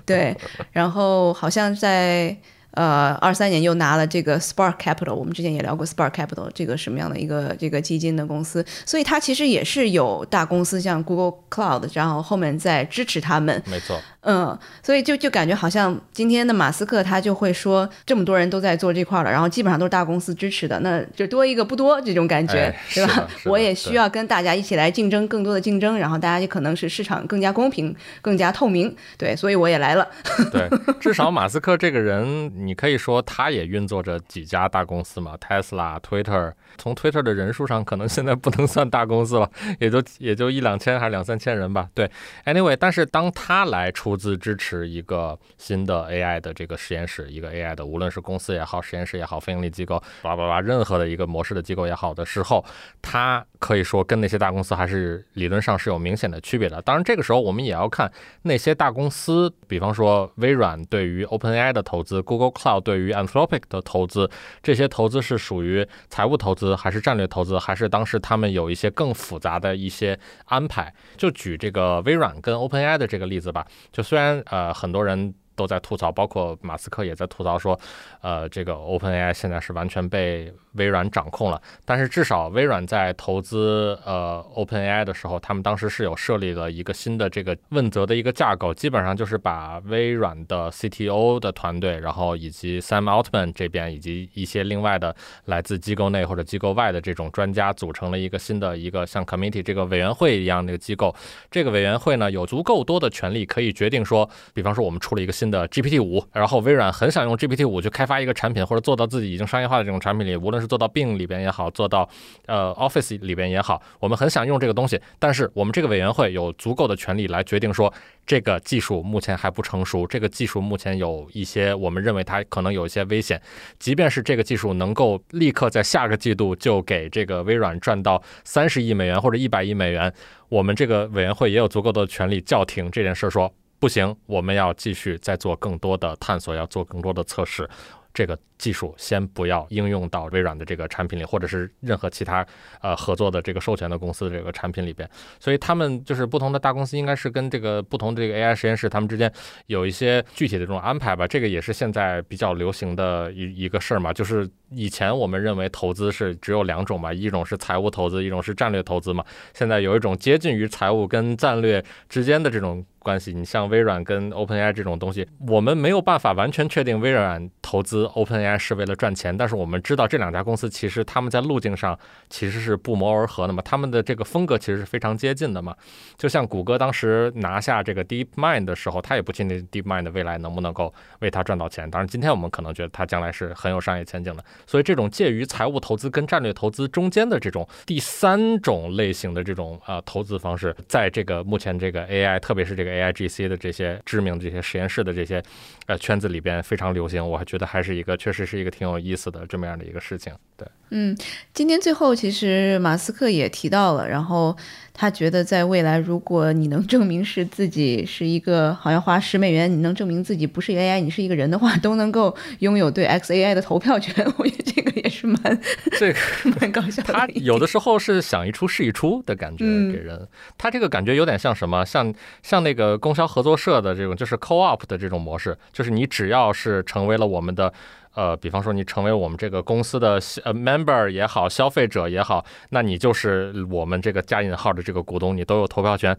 [0.06, 0.38] 对，
[0.72, 2.38] 然后好像在
[2.74, 14.00] 呃二三年又拿了这个 Spark Capital，我们之前也聊过 Spark Capital 这个什么样的一个这个基金的公司，所以它其实也是有大公司像 Google Cloud，然后后面在支持他们，没错。
[14.24, 30.08] 嗯，所以就就感觉好像今天的马斯克他就会说，这么多人都在做这块儿了，然后基本上都是大公司支持的，那就多一个不多这种感觉，哎对吧 我也需要跟大家一起来竞争，更多的竞争，然后大家就可能是市场更加公平、更加透明，对，所以我也来了。
[30.52, 30.70] 对，
[31.00, 36.54] 至少马斯克这个人，你可以说他也运作着几家大公司嘛，Tesla、Twitter。
[36.76, 39.48] 从 Twitter 的人数上，可能现在不能算大公司了，
[39.80, 41.88] 也就也就一两千还是两三千人吧。
[41.94, 42.10] 对
[42.46, 52.64] ，anyway，但是当他来出投资支持一个新的 AI 的这个实验室，一个 AI 的无论是公司也好，实验室也好，非盈利机构，叭叭叭，任何的一个模式的机构也好的时候，
[53.02, 56.80] 它可以说跟那些大公司还是理论上是有明显的区别的。
[56.84, 58.12] 当然，这个时候我们也要看
[58.44, 64.30] 那些大公司，比方说微软对于 OpenAI 的投资，Google Cloud 对于 Anthropic 的投资，
[64.62, 70.94] 这些投资是属于财务投资，还是战略投资，还是当时他们有一些更复杂的一些安排？
[71.18, 73.66] 就举这个微软跟 OpenAI 的这个例子吧。
[73.92, 75.34] 就虽然呃很多人。
[75.56, 77.80] 都在吐槽，包括马斯克也在吐槽说，
[78.22, 81.62] 呃，这个 OpenAI 现在是完全被微软掌控了。
[81.86, 95.16] 但是至少微软在投资呃 OpenAI 的时候，他们当时是有设立了一个新的这个问责的一个架构，基本上就是把微软的 CTO 的团队，然后以及 Sam Altman 这边以及一些另外的
[95.46, 101.14] 来自机构内或者机构外的这种专家，组成了一个新的一个像 committee 这个委员会一样的一个机构。
[101.52, 112.08] 这个委员会呢有足够多的权利，可以决定说，比方说我们出了一个新的 GPT 五，然后微软很想用 GPT 五去开发一个产品，或者做到自己已经商业化的这种产品里，无论是做到病里边也好，做到
[112.48, 117.94] 呃 Office 里边也好，我们很想用这个东西，但是我们这个委员会有足够的权利来决定说，
[118.26, 123.42] 这个技术目前还不成熟，这个技术目前有一些我们认为它可能有一些危险，
[123.78, 130.14] 即便是这个技术能够立刻在下个季度就给这个微软赚到三十亿美元或者一百亿美元，
[130.48, 137.70] 我们这个委员会也有足够的权利叫停这件事，说不行，我们要继续再做更多的探索，要做更多的测试。
[138.14, 142.46] 这个技术先不要应用到微软的这个产品里，或者是任何其他
[142.82, 145.10] 呃合作的这个授权的公司的这个产品里边。
[145.40, 149.32] 所以他们就是不同的大公司，应该是跟这个不同的这个 AI 实验室，他们之间
[149.66, 151.28] 有一些具体的这种安排吧。
[151.28, 154.14] 这个也是现在比较流行的一一个事儿嘛。
[154.14, 159.26] 就是以前我们认为投资是只有两种嘛，一种是财务投资，一种是战略投资嘛。
[159.54, 163.34] 现在有一种接近于财务跟战略之间的这种关系。
[163.34, 171.98] 你像微软跟 OpenAI 这种东西，我们没有办法完全确定微软投资 OpenAI 是为了赚钱，但是我们知道这两家公司其实他们在路径上
[172.30, 175.76] 其实是不谋而合的嘛，他们的这个风格其实是非常接近的嘛。
[176.18, 181.90] 就像谷歌当时拿下这个 DeepMind 的时候，他也不确定 DeepMind 未来能不能够为他赚到钱。
[181.92, 184.44] 当然，今天我们可能觉得它将来是很有商业前景的。
[184.66, 195.42] 所以，这种介于财务投资跟战略投资中间的这种第三种类型的这种呃投资方式，在这个目前这个 AI，特别是这个 AIGC 的这些知名的这些实验室的这些
[195.88, 197.26] 呃圈子里边非常流行。
[197.28, 200.34] 我还觉得还是一个确实是一个挺有意思的这么样的一个事情。
[200.56, 201.18] 对，嗯，
[201.54, 204.56] 今天最后其实马斯克也提到了，然后
[204.94, 214.14] 他觉得在未来，如果你能证明是自己是一个，好像花十美元，你能证明自己不是 AI，你是一个人的话，都能够拥有对 XAI 的投票权。
[214.38, 215.60] 我觉得这个也是蛮
[215.98, 216.20] 这个
[216.62, 217.28] 蛮搞笑的他。
[217.34, 220.28] 有的时候是想一出是一出的感觉嗯给人，
[220.58, 221.84] 他这个感觉有点像什么？
[221.84, 222.14] 像
[222.44, 227.74] 像那个供销合作社的这种，就是 co-op 的这种模式，就是你只要是成为了我们的
[228.14, 236.16] 呃，比方说你成为我们这个公司的呃 member 也好，消费者也好，那你就是我们这个加引号的这个股东，你都有投票权。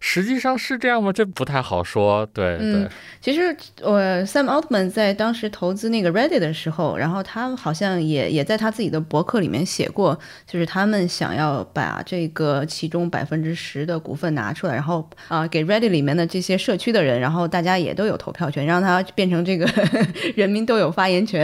[0.00, 1.12] 实际上是这样吗？
[1.12, 2.26] 这不太好说。
[2.26, 2.88] 对对，
[3.20, 19.66] 其实我 Sam Altman 在当时投资那个 Reddit 的时候，然后他好像也也在他自己的博客里面写过，就是他们想要把这个其中百分之十的股份拿出来，然后啊给 Reddit 里面的这些社区的人，然后大家也都有投票权，让他变成这个
[20.34, 21.35] 人民都有发言权。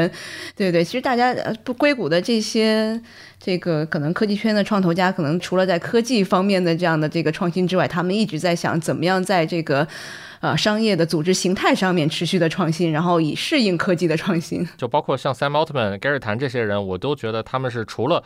[0.57, 3.01] 对对，其实大家呃不硅谷的这些
[3.38, 9.86] 这个可能科技圈的创投家，可能除了在科技方面的这样的这个创新之外，他们一直在想怎么样在这个
[10.40, 14.68] 呃商业的组织形态上面持续的创新，然后以适应科技的创新。
[14.76, 18.22] 就包括像 Sam Altman、Gary 谭这些人，我都觉得他们是除了。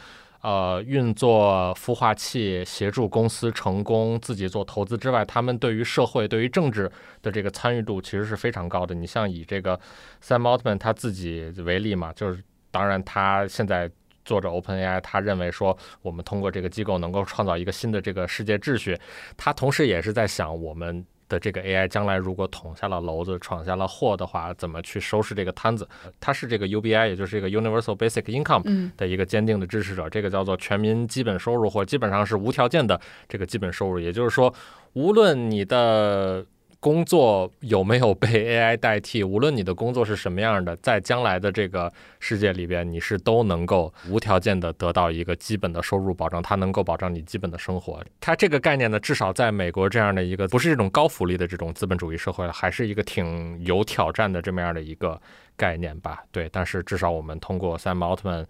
[0.47, 6.89] 呃，运作孵化器，协助公司成功，自己做投资之外，他们对于社会、对于政治
[7.21, 8.95] 的这个参与度其实是非常高的。
[8.95, 9.77] 你像以这个
[10.23, 12.41] Sam Altman 他自己为例嘛，就是
[12.71, 13.91] 当然他现在
[14.25, 18.97] 做着 OpenAI，他认为说我们通过这个机构能够创造一个新的这个世界秩序，
[19.37, 21.05] 他同时也是在想我们。
[21.29, 25.89] 的这个 AI 将来如果捅下了娄子、闯下了祸的话，怎么去收拾这个摊子？
[26.21, 30.09] 他是这个 UBI，也就是这个 Universal Basic Income 的一个坚定的支持者。
[30.09, 33.99] 这个叫做全民基本收入，或基本上是无条件的这个基本收入。
[33.99, 34.53] 也就是说，
[34.95, 36.45] 无论你的。
[36.87, 39.25] 工作有没有被 AI 代替？
[39.25, 48.01] 无论你的工作是什么样的，在将来的这个世界里边，你是都能够无条件的得到一个基本的收入保障，它能够保障你基本的生活。
[48.21, 55.21] 它这个概念呢，至少在美国这样的一个不是这种高福利的这种资本主义社会，还是一个挺有挑战的这么样的一个
[55.57, 56.23] 概念吧？
[56.31, 58.47] 对，但是至少我们通过 Sam Altman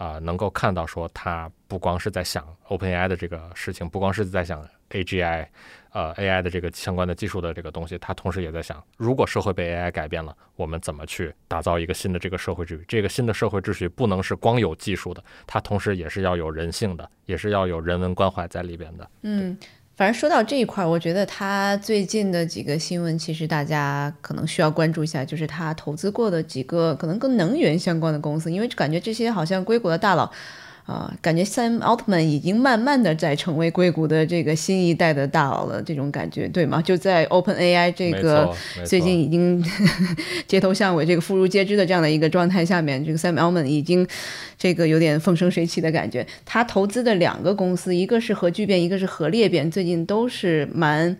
[0.00, 5.46] 啊，能够看到说，他不光是在想 OpenAI 的这个事情，不光是在想 AGI。
[5.92, 12.84] 呃，AI 的这个相关的技术的这个东西，他同时也在想，如果社会被 AI 改变了，我们怎么去打造一个新的这个社会秩序？
[12.86, 19.10] 这个新的社会秩序不能是光有技术的，它同时也是要有人性的，也是要有人文关怀在里边的。
[19.22, 19.58] 嗯，
[20.00, 30.32] 反正说到这一块，我觉得他最近的几个新闻，其实大家可能需要关注一下，就是他投资过的几个可能跟能源相关的公司，因为感觉这些好像硅谷的大佬。
[30.90, 36.82] 啊，感觉 Sam Altman 已经慢慢的在成为硅谷的这个新一代的大佬了，这种感觉对吗？
[36.82, 38.52] 就在 Open AI 这个
[38.84, 39.64] 最近已经
[40.48, 44.04] 街头巷尾、这个妇孺皆知的这样的一个状态下面，这个 Sam Altman 已经
[44.58, 46.26] 这个有点风生水起的感觉。
[46.44, 51.16] 他投资的两个公司，一个是核聚变，一个是核裂变，最近都是蛮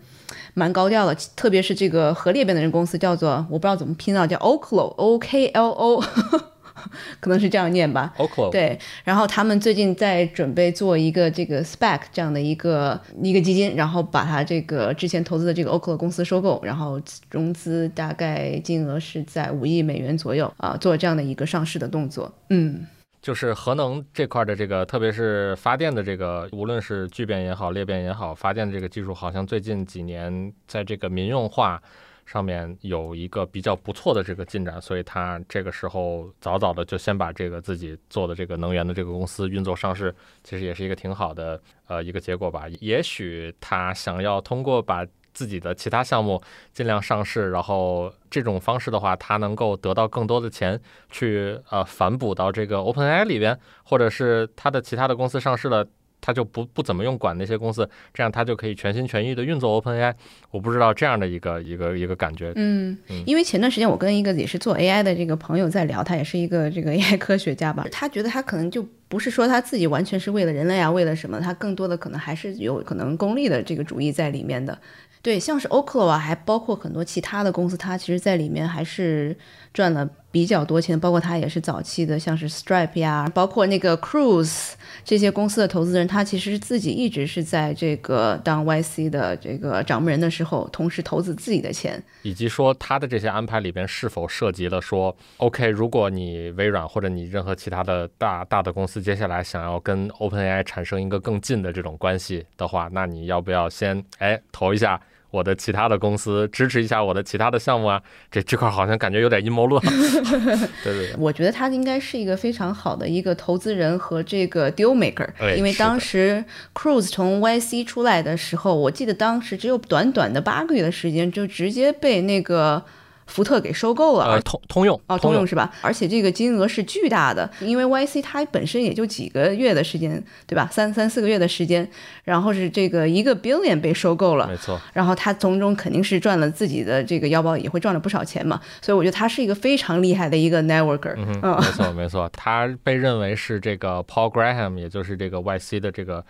[0.53, 1.15] 蛮高调的。
[1.37, 6.03] 特别是这个核裂变的人公司叫做我不知道怎么拼啊，叫 Oklo，O K L O。
[7.19, 8.49] 可能是这样念吧，OK。
[8.51, 22.33] 对，然后他们最近在准备做一个这个 SPAC 这样的一个一个基金，然后把它这个之前投资的这个 Oklo 公司收购，然后融资大概金额是在五亿美元左右啊，做这样的一个上市的动作。
[22.49, 22.87] 嗯，
[23.21, 31.81] 就是核能这块的这个，特别是发电的这个，无论是聚变也好，裂变也好，发电的这个技术，好像最近几年在这个民用化。
[32.25, 40.13] 上面有一个比较不错的这个进展，所以他这个时候早早的就先把这个自己做的这个能源的这个公司运作上市，
[40.43, 42.65] 其实也是一个挺好的呃一个结果吧。
[42.79, 46.41] 也许他想要通过把自己的其他项目
[46.73, 55.87] 尽量上市，然后这种方式的话，他能够得到更多的钱去呃反哺到这个 OpenAI 里边，或者是他的其他的公司上市了。
[56.21, 60.13] 他就不不怎么用管那些公司，这样他就可以全心全意的运作 OpenAI。
[60.51, 62.53] 我不知道这样的一个一个一个感觉。
[62.55, 67.85] 嗯，因为前段时间我跟一个也是做 AI 的这个朋友在聊，他也是一个这个 AI 科学家吧。
[67.91, 71.37] 他觉得他可能就不是说他自己完全是为了人类啊，为了什么？
[71.41, 74.79] 他更多的可能还是有可能功利的这个主义在里面的。
[75.21, 79.37] 对，像是 Oklo 啊，还包括很多其他的公司，它其实在里面还是
[79.71, 80.99] 赚了比较多钱。
[80.99, 84.71] 包括它也是早期的，像是 Stripe 呀，包括那个 Cruise
[85.05, 92.01] 这些公司的投资人，他其实自己一直是在这个当 YC 的这个掌门人的时候，同时投资自己的钱。
[92.23, 105.01] 以及说他的这些安排里边是否涉及了说，OK，如果你微软或者你任何其他的大大的公司接下来想要跟 OpenAI 产生一个更近的这种关系的话，那你要不要先哎投一下？
[105.31, 109.81] 我的其他的公司支持一下我的其他的项目啊，这这块好像感觉有点阴谋论。
[110.83, 115.25] 对对对，我觉得他应该是一个非常好的一个投资人和这个 deal maker，
[115.55, 116.43] 因为当时
[116.73, 122.83] Cruise 从 YC 出来的时候，我记得当时只有短短的八个月的时间，就直接被那个。
[123.31, 125.71] 福特给收购了，呃，通通用哦，通用是吧？
[125.81, 130.67] 而且这个金额是巨大的，因为 YC 它本身也就几个月的时间，对吧？
[130.69, 131.89] 三三四个月的时间，
[132.25, 134.79] 然后是这个一个 billion 被收购了，没错。
[134.91, 138.59] 然后他从中肯定是赚了自己的这个腰包，也会赚了不少钱嘛。
[138.81, 141.13] 所以我觉得他是一个非常厉害的一个 networker。
[141.15, 146.25] 嗯，没错没错，他被认为是这个 Paul Graham，也就是这个 YC 的这个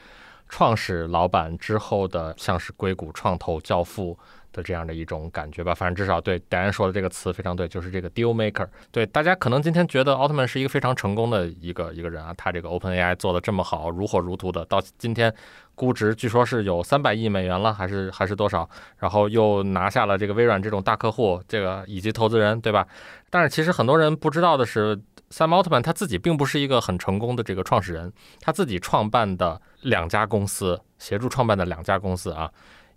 [0.47, 4.18] 创始老板之后的，像是硅谷创投教父。
[4.54, 8.68] 的这样的一种感觉吧，反正至少对戴安说的这个词非常对，就是这个 deal maker。
[8.91, 15.34] 对大家可能今天觉得奥特曼是一个非常成功的一个一个人啊，他这个 Open AI 做的这么好，如火如荼的，到今天
[15.76, 18.70] 估值据说是有三百亿美元了，还是还是多少？
[18.97, 22.88] 然后又拿下了这个微软这种大客户，这个以及投资人，对吧？
[23.30, 24.97] 但是其实很多人不知道的是
[25.30, 32.52] ，Sam Altman 他自己并不是一个很成功的这个创始人，他自己创办的两家公司，协助创办的两家公司啊。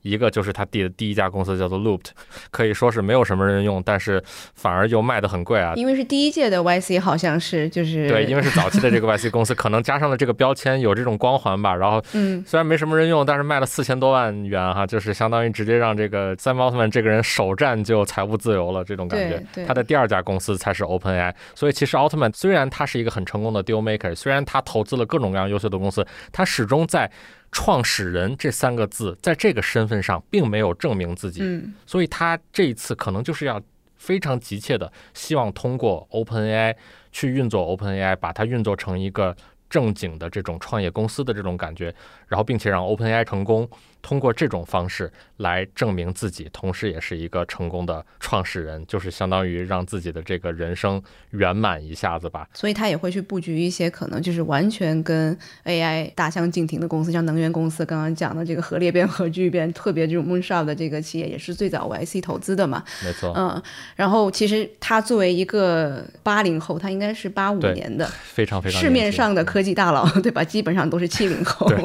[0.04, 2.08] 一个就是他第的第一家公司叫做 Looped，
[2.50, 4.22] 可以说是没有什么人用，但是
[4.54, 5.72] 反而又卖的很贵啊。
[5.76, 11.74] 因为是第一届的 YC，好像是就是对，因为是早期的这个 YC 公司，可能加上了这个标签，有这种光环吧。
[11.74, 19.64] 然后，嗯，虽然没什么人用，但是卖了四千多万元哈，就是相当于直接让这个 Sam Altman 这个人首战就财务自由了这种感觉。
[19.66, 27.10] 他的第二家公司才是 OpenAI，所以其实 Altman 虽然他是一个很成功的 Deal Maker，虽然他投资了各种各样优秀的公司，他始终在。
[27.54, 31.40] 创始人这三个字，在这个身份上并没有证明自己，
[31.86, 33.62] 所以他这一次可能就是要
[33.96, 36.74] 非常急切的希望通过 OpenAI
[37.12, 39.34] 去运作 OpenAI，把它运作成一个
[39.70, 41.94] 正经的这种创业公司的这种感觉，
[42.26, 43.70] 然后并且让 OpenAI 成功。
[44.04, 52.46] 通过这种方式来证明自己，同时也是一个成功的创始人，就是相当于让自己的这个人生圆满一下子吧。
[52.52, 55.34] 所以他也会去布局一些可能就是完全跟
[55.64, 62.84] AI 大相径庭的公司，像能源公司，刚刚讲的这个核裂变、核聚变，特别这种 Moonshot 的这个企业，也是最早 YC 投资的嘛。
[63.02, 63.32] 没错。
[63.34, 63.62] 嗯，
[63.96, 70.44] 然后其实他作为一个八零后，他应该是八五年的，非常非常市面上的科技大佬，对吧？
[70.44, 71.78] 基本上都是七零后， 对，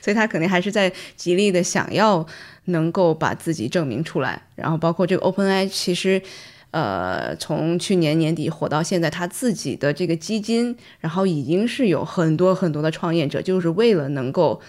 [0.00, 1.49] 所以他肯定还是在极力。
[1.50, 2.26] 的想要
[2.66, 6.20] 能够把自己证明出来，然后包括这个 OpenAI，其实，
[6.70, 14.60] 呃，从去年年底火到现在，他自己的这个基金，然后已经是有很多很多的创业者，就是为了能够。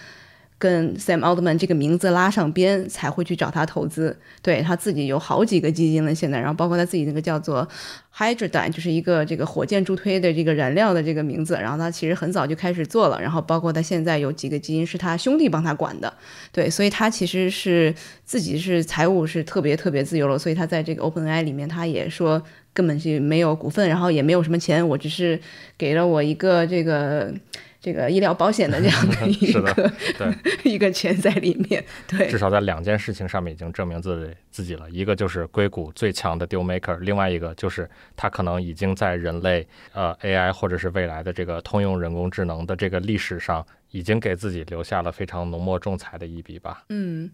[0.62, 4.16] 跟 Sam Altman 这个名字拉上边，才会去找他投资。
[4.40, 7.66] 对他自己有好几个基金了，现在，然后包括他自己那个叫做
[8.16, 11.54] Hydrogen，就是一个这个火箭助推的这个燃料的这个名字。
[11.54, 16.14] 然后他其实很早就开始做了，然后包括他现在有几个基金是他兄弟帮他管的。
[16.52, 17.92] 对，所以他其实是
[18.24, 20.38] 自己是财务是特别特别自由了。
[20.38, 22.40] 所以他在这个 OpenAI 里面，他也说
[22.72, 25.40] 根本是没有股份，然后也没有什么钱，我只是
[25.76, 27.34] 给了我一个这个。
[27.82, 34.88] 这个医疗保险的这样的 一个对一个钱在里面，对，至少在两件事情上面已经证明自己自己了。
[34.88, 46.84] 一个就是硅谷最强的 deal maker，另外一个就是他可能已经在人类呃 AI 或者是未来的这个通用人工智能的这个历史上，已经给自己留下了非常浓墨重彩的一笔吧。
[46.88, 47.28] 嗯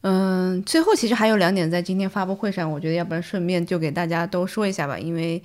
[0.00, 5.42] 嗯，最后其实还有两点在今天发布会上，我觉得要不然顺便就给大家都说一下吧，因为。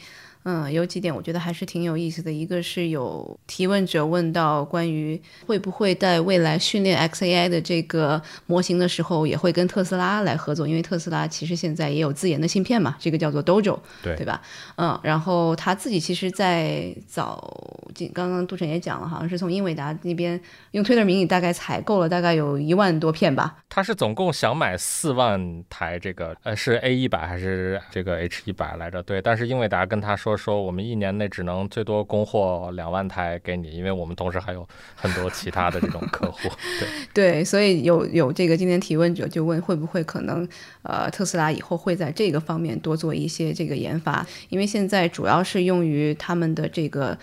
[0.50, 2.32] 嗯，有几点我觉得还是挺有意思的。
[2.32, 14.42] 一个是有提问者问到关于会不会在未来训练 XAI 的这个模型的时候，也会跟特斯拉来合作，因为特斯拉其实现在也有自研的芯片嘛，这个叫做 Dojo，对对吧？
[14.78, 20.40] 嗯，然后他自己其实，在早刚刚杜晨也讲了，好像是从英伟达那边
[20.72, 23.58] 用 Twitter 名义大概采购了大概有一万多片吧。
[23.68, 29.04] 他是总共想买四万台这个，呃，是 A 一百还是这个 H 一百来着？
[29.04, 30.37] 对，但是英伟达跟他说。
[30.38, 36.50] 说我们一年内只能最多供货两万台给你，因为我们同时还有很多其他的这种客户。
[37.14, 40.48] 对对，所以有有这个今天提问者就问会不会可能
[40.84, 47.18] 呃特斯拉以后会在这个方面多做一些这个研发，因为现在主要是用于他们的这个。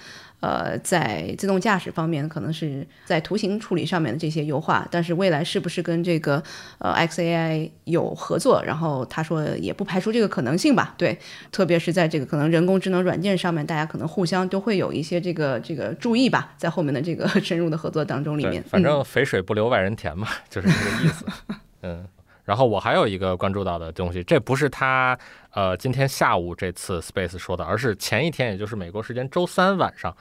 [0.44, 6.42] 呃，在自动驾驶方面，可能是在图形处理上面的这些优化，但是未来是不是跟这个
[6.76, 8.62] 呃 XAI 有合作？
[8.62, 10.94] 然后他说也不排除这个可能性吧。
[10.98, 11.18] 对，
[11.50, 18.62] 特别是在这个可能人工智能软件上面，大家可能互相都会有一些这个这个注意吧，在后面的这个 深入的合作当中里面。
[18.64, 21.24] 反正肥水不流外人田嘛，就是这个意思。
[21.80, 22.06] 嗯。
[22.44, 25.18] 然后我还有一个关注到的东西，这不是他
[25.52, 30.14] 呃今天下午这次 Space 说的，而是前一天，也就是美国时间周三晚上。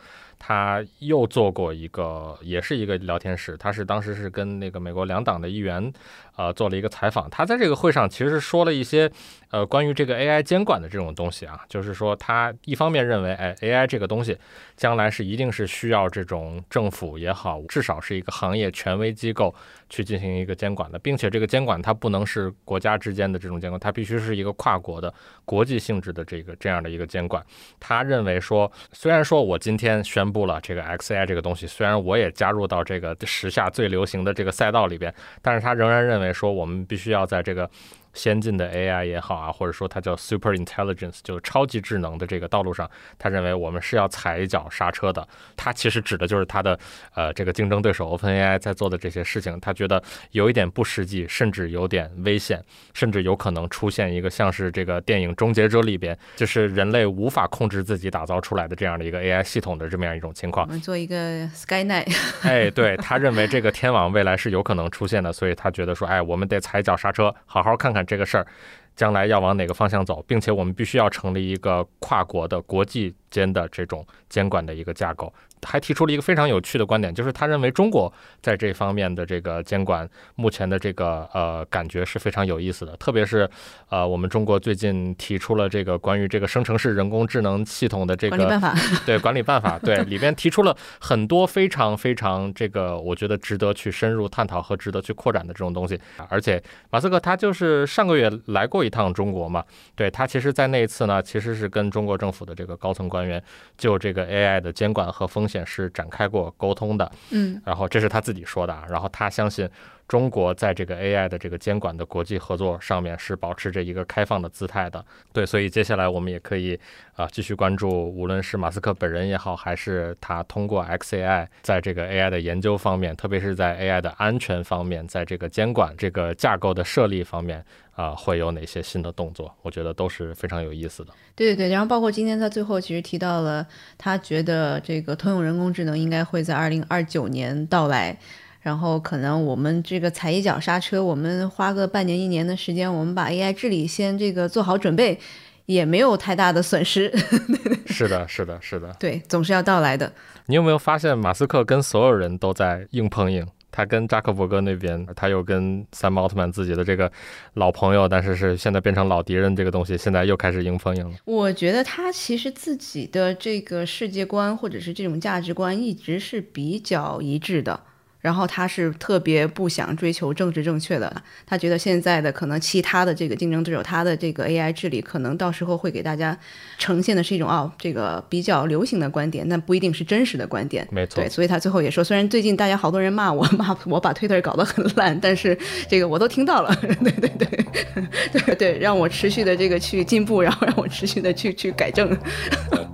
[0.45, 5.93] 他又做过一个，也是一个聊天室，他是当时是跟那个美国两党的议员，
[6.35, 7.29] 呃，做了一个采访。
[7.29, 9.09] 他在这个会上其实说了一些，
[9.49, 14.37] 呃，关于这个 AI 监管的这种东西啊，就是说他一方面认为，哎，AI 这个东西
[14.75, 19.53] 将来是一定是需要这种政府也好，至少是一个行业权威机构
[19.89, 25.13] 去进行一个监管的，并且这个监管它不能是国家之间的这种监管，它必须是一个跨国的
[25.45, 27.43] 国际性质的这个这样的一个监管。
[27.79, 37.69] 他认为说，虽然说我今天宣布了这个 XAI 这个东西，虽然我也加入到这个时下最流行的这个赛道里边，但是他仍然认为说，我们必须要在这个。
[38.13, 45.27] 先进的 AI 也好啊，或者说它叫 super intelligence，就是超级智能的这个道路上，他认为我们是要踩一脚刹车的。
[45.57, 46.77] 他其实指的就是他的
[47.15, 50.01] 呃这个竞争对手 OpenAI 在做的这些事情，他觉得
[50.31, 60.67] 有一点不实际，甚至有点危险，甚至有可能出现一个像是这个电影《终结者》里边，就是人类无法控制自己打造出来的这样的一个 AI 系统的这么样一种情况。
[60.67, 62.15] 我们做一个 SkyNet。
[62.43, 68.02] 哎，对 他认为这个天网未来是有可能出现的，所以他觉得说，哎，我们得踩脚刹车，好好看看。
[68.05, 68.47] 这个事儿
[68.95, 75.33] 将来要往哪个方向走，并且我们必须要成立一个跨国的国际间的这种监管的一个架构。
[75.63, 78.11] 还提出了一个非常有趣的观点，就是他认为中国
[78.41, 82.95] 在这方面的这个监管，目前的这个呃感觉是非常有意思的。
[82.97, 83.49] 特别是
[83.89, 95.99] 呃，我们中国最近提出了这个关于这个生成式人工智能系统的这个管理办法，对管理办法，对里边提出了很多非常非常这个我觉得值得去深入探讨和值得去扩展的这种东西。
[96.29, 99.63] 而且马斯克他就是上个月来过一趟中国嘛，
[99.95, 103.41] 对他其实在那一次呢，其实是跟中国政府的这个高层官员
[103.77, 105.52] 就这个 AI 的监管和风险。
[105.53, 109.69] 显是展开过沟通的，嗯，然后这是他自己说的啊，然后他相信
[110.07, 116.79] 中国在这个 AI 的这个监管的国际合作上面是保持着一个开放的姿态的，对，所以接下来我们也可以
[117.15, 127.65] 啊继续关注，无论是马斯克本人也好，还是他通过 XAI 在这个 AI 的研究方面，特别是在 AI 的安全方面，在这个监管这个架构的设立方面。
[127.95, 129.55] 啊，会有哪些新的动作？
[129.61, 131.13] 我觉得都是非常有意思的。
[131.35, 133.63] 对对对，然后包括今天在最后其实提到了，
[133.99, 138.17] 他觉得这个通用人工智能应该会在二零二九年到来，
[138.63, 145.19] 然后可能我们这个踩一脚刹车，我们花个半年一年的时间，我们把 AI 治理先这个做好准备，
[145.65, 147.13] 也没有太大的损失。
[147.85, 148.95] 是的，是的，是的。
[148.97, 150.11] 对，总是要到来的。
[150.45, 153.45] 你有没有发现，马斯克跟所有人都在硬碰硬？
[153.69, 157.11] 他跟扎克伯格那边，他又跟三毛奥特曼自己的这个
[157.55, 161.17] 老朋友，但是是现在变成老敌人，这个东西现在又开始硬碰硬了。
[161.25, 167.79] 我觉得他其实自己的这个世界观或者是这种价值观一直是比较一致的。
[168.23, 171.13] 然后他是特别不想追求政治正确的，
[171.45, 176.35] 他觉得现在的可能其他的这个竞争对手，他的这个 AI 治理可能到时候会给大家
[176.77, 180.87] 呈现的是一种哦，这个比较流行的观点，但不一定是真实的观点。
[180.89, 185.57] 没错，对，所以他最后也说，虽然最近大家好多人骂我， 骂我把 Twitter 搞得很烂，但是
[185.89, 192.09] 这个我都听到了， 对对对对对，让我持续的这个去进步，然后让我持续的去去改正。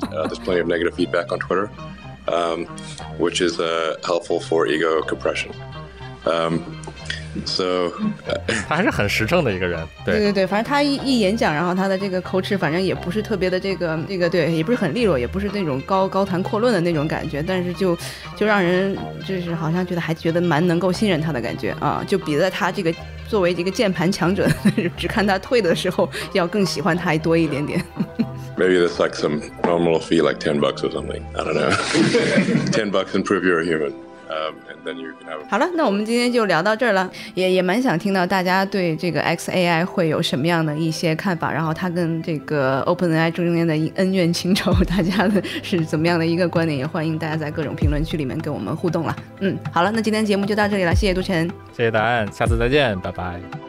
[0.10, 1.70] There's plenty of negative feedback on Twitter.
[2.30, 2.66] Um,
[3.18, 5.52] which is uh, helpful for ego compression.
[6.26, 6.60] Um,
[7.46, 7.92] so
[8.68, 17.98] 他还是很实诚的一个人，对对对对，反正他一一演讲，然后他的这个口齿，反正也不是特别的这个这个对，也不是很利落，也不是那种高高谈阔论的那种感觉，但是就
[18.36, 22.94] 就让人就是好像觉得还觉得蛮能够信任他的感觉啊，就比在他这个
[23.28, 24.48] 作为一个键盘强者，
[24.98, 27.82] 只看他退的时候，要更喜欢他多一点点。
[28.60, 31.24] Maybe that's like some nominal fee, like ten bucks or something.
[31.34, 31.72] I don't know.
[32.74, 33.94] ten bucks and prove you're a human.
[34.30, 35.40] Um, and then you can have.
[35.50, 46.78] 好了，那我们今天就聊到这儿了，也也蛮想听到大家对这个 XAI 会有什么样的一些看法，然后它跟这个 OpenAI 中间的恩怨情仇，大家的是怎么样的一个观点？
[46.78, 49.16] 也欢迎大家在各种评论区里面跟我们互动了。
[49.40, 53.69] 嗯，好了，那今天节目就到这里了，谢谢杜晨，谢谢答案，下次再见，拜拜。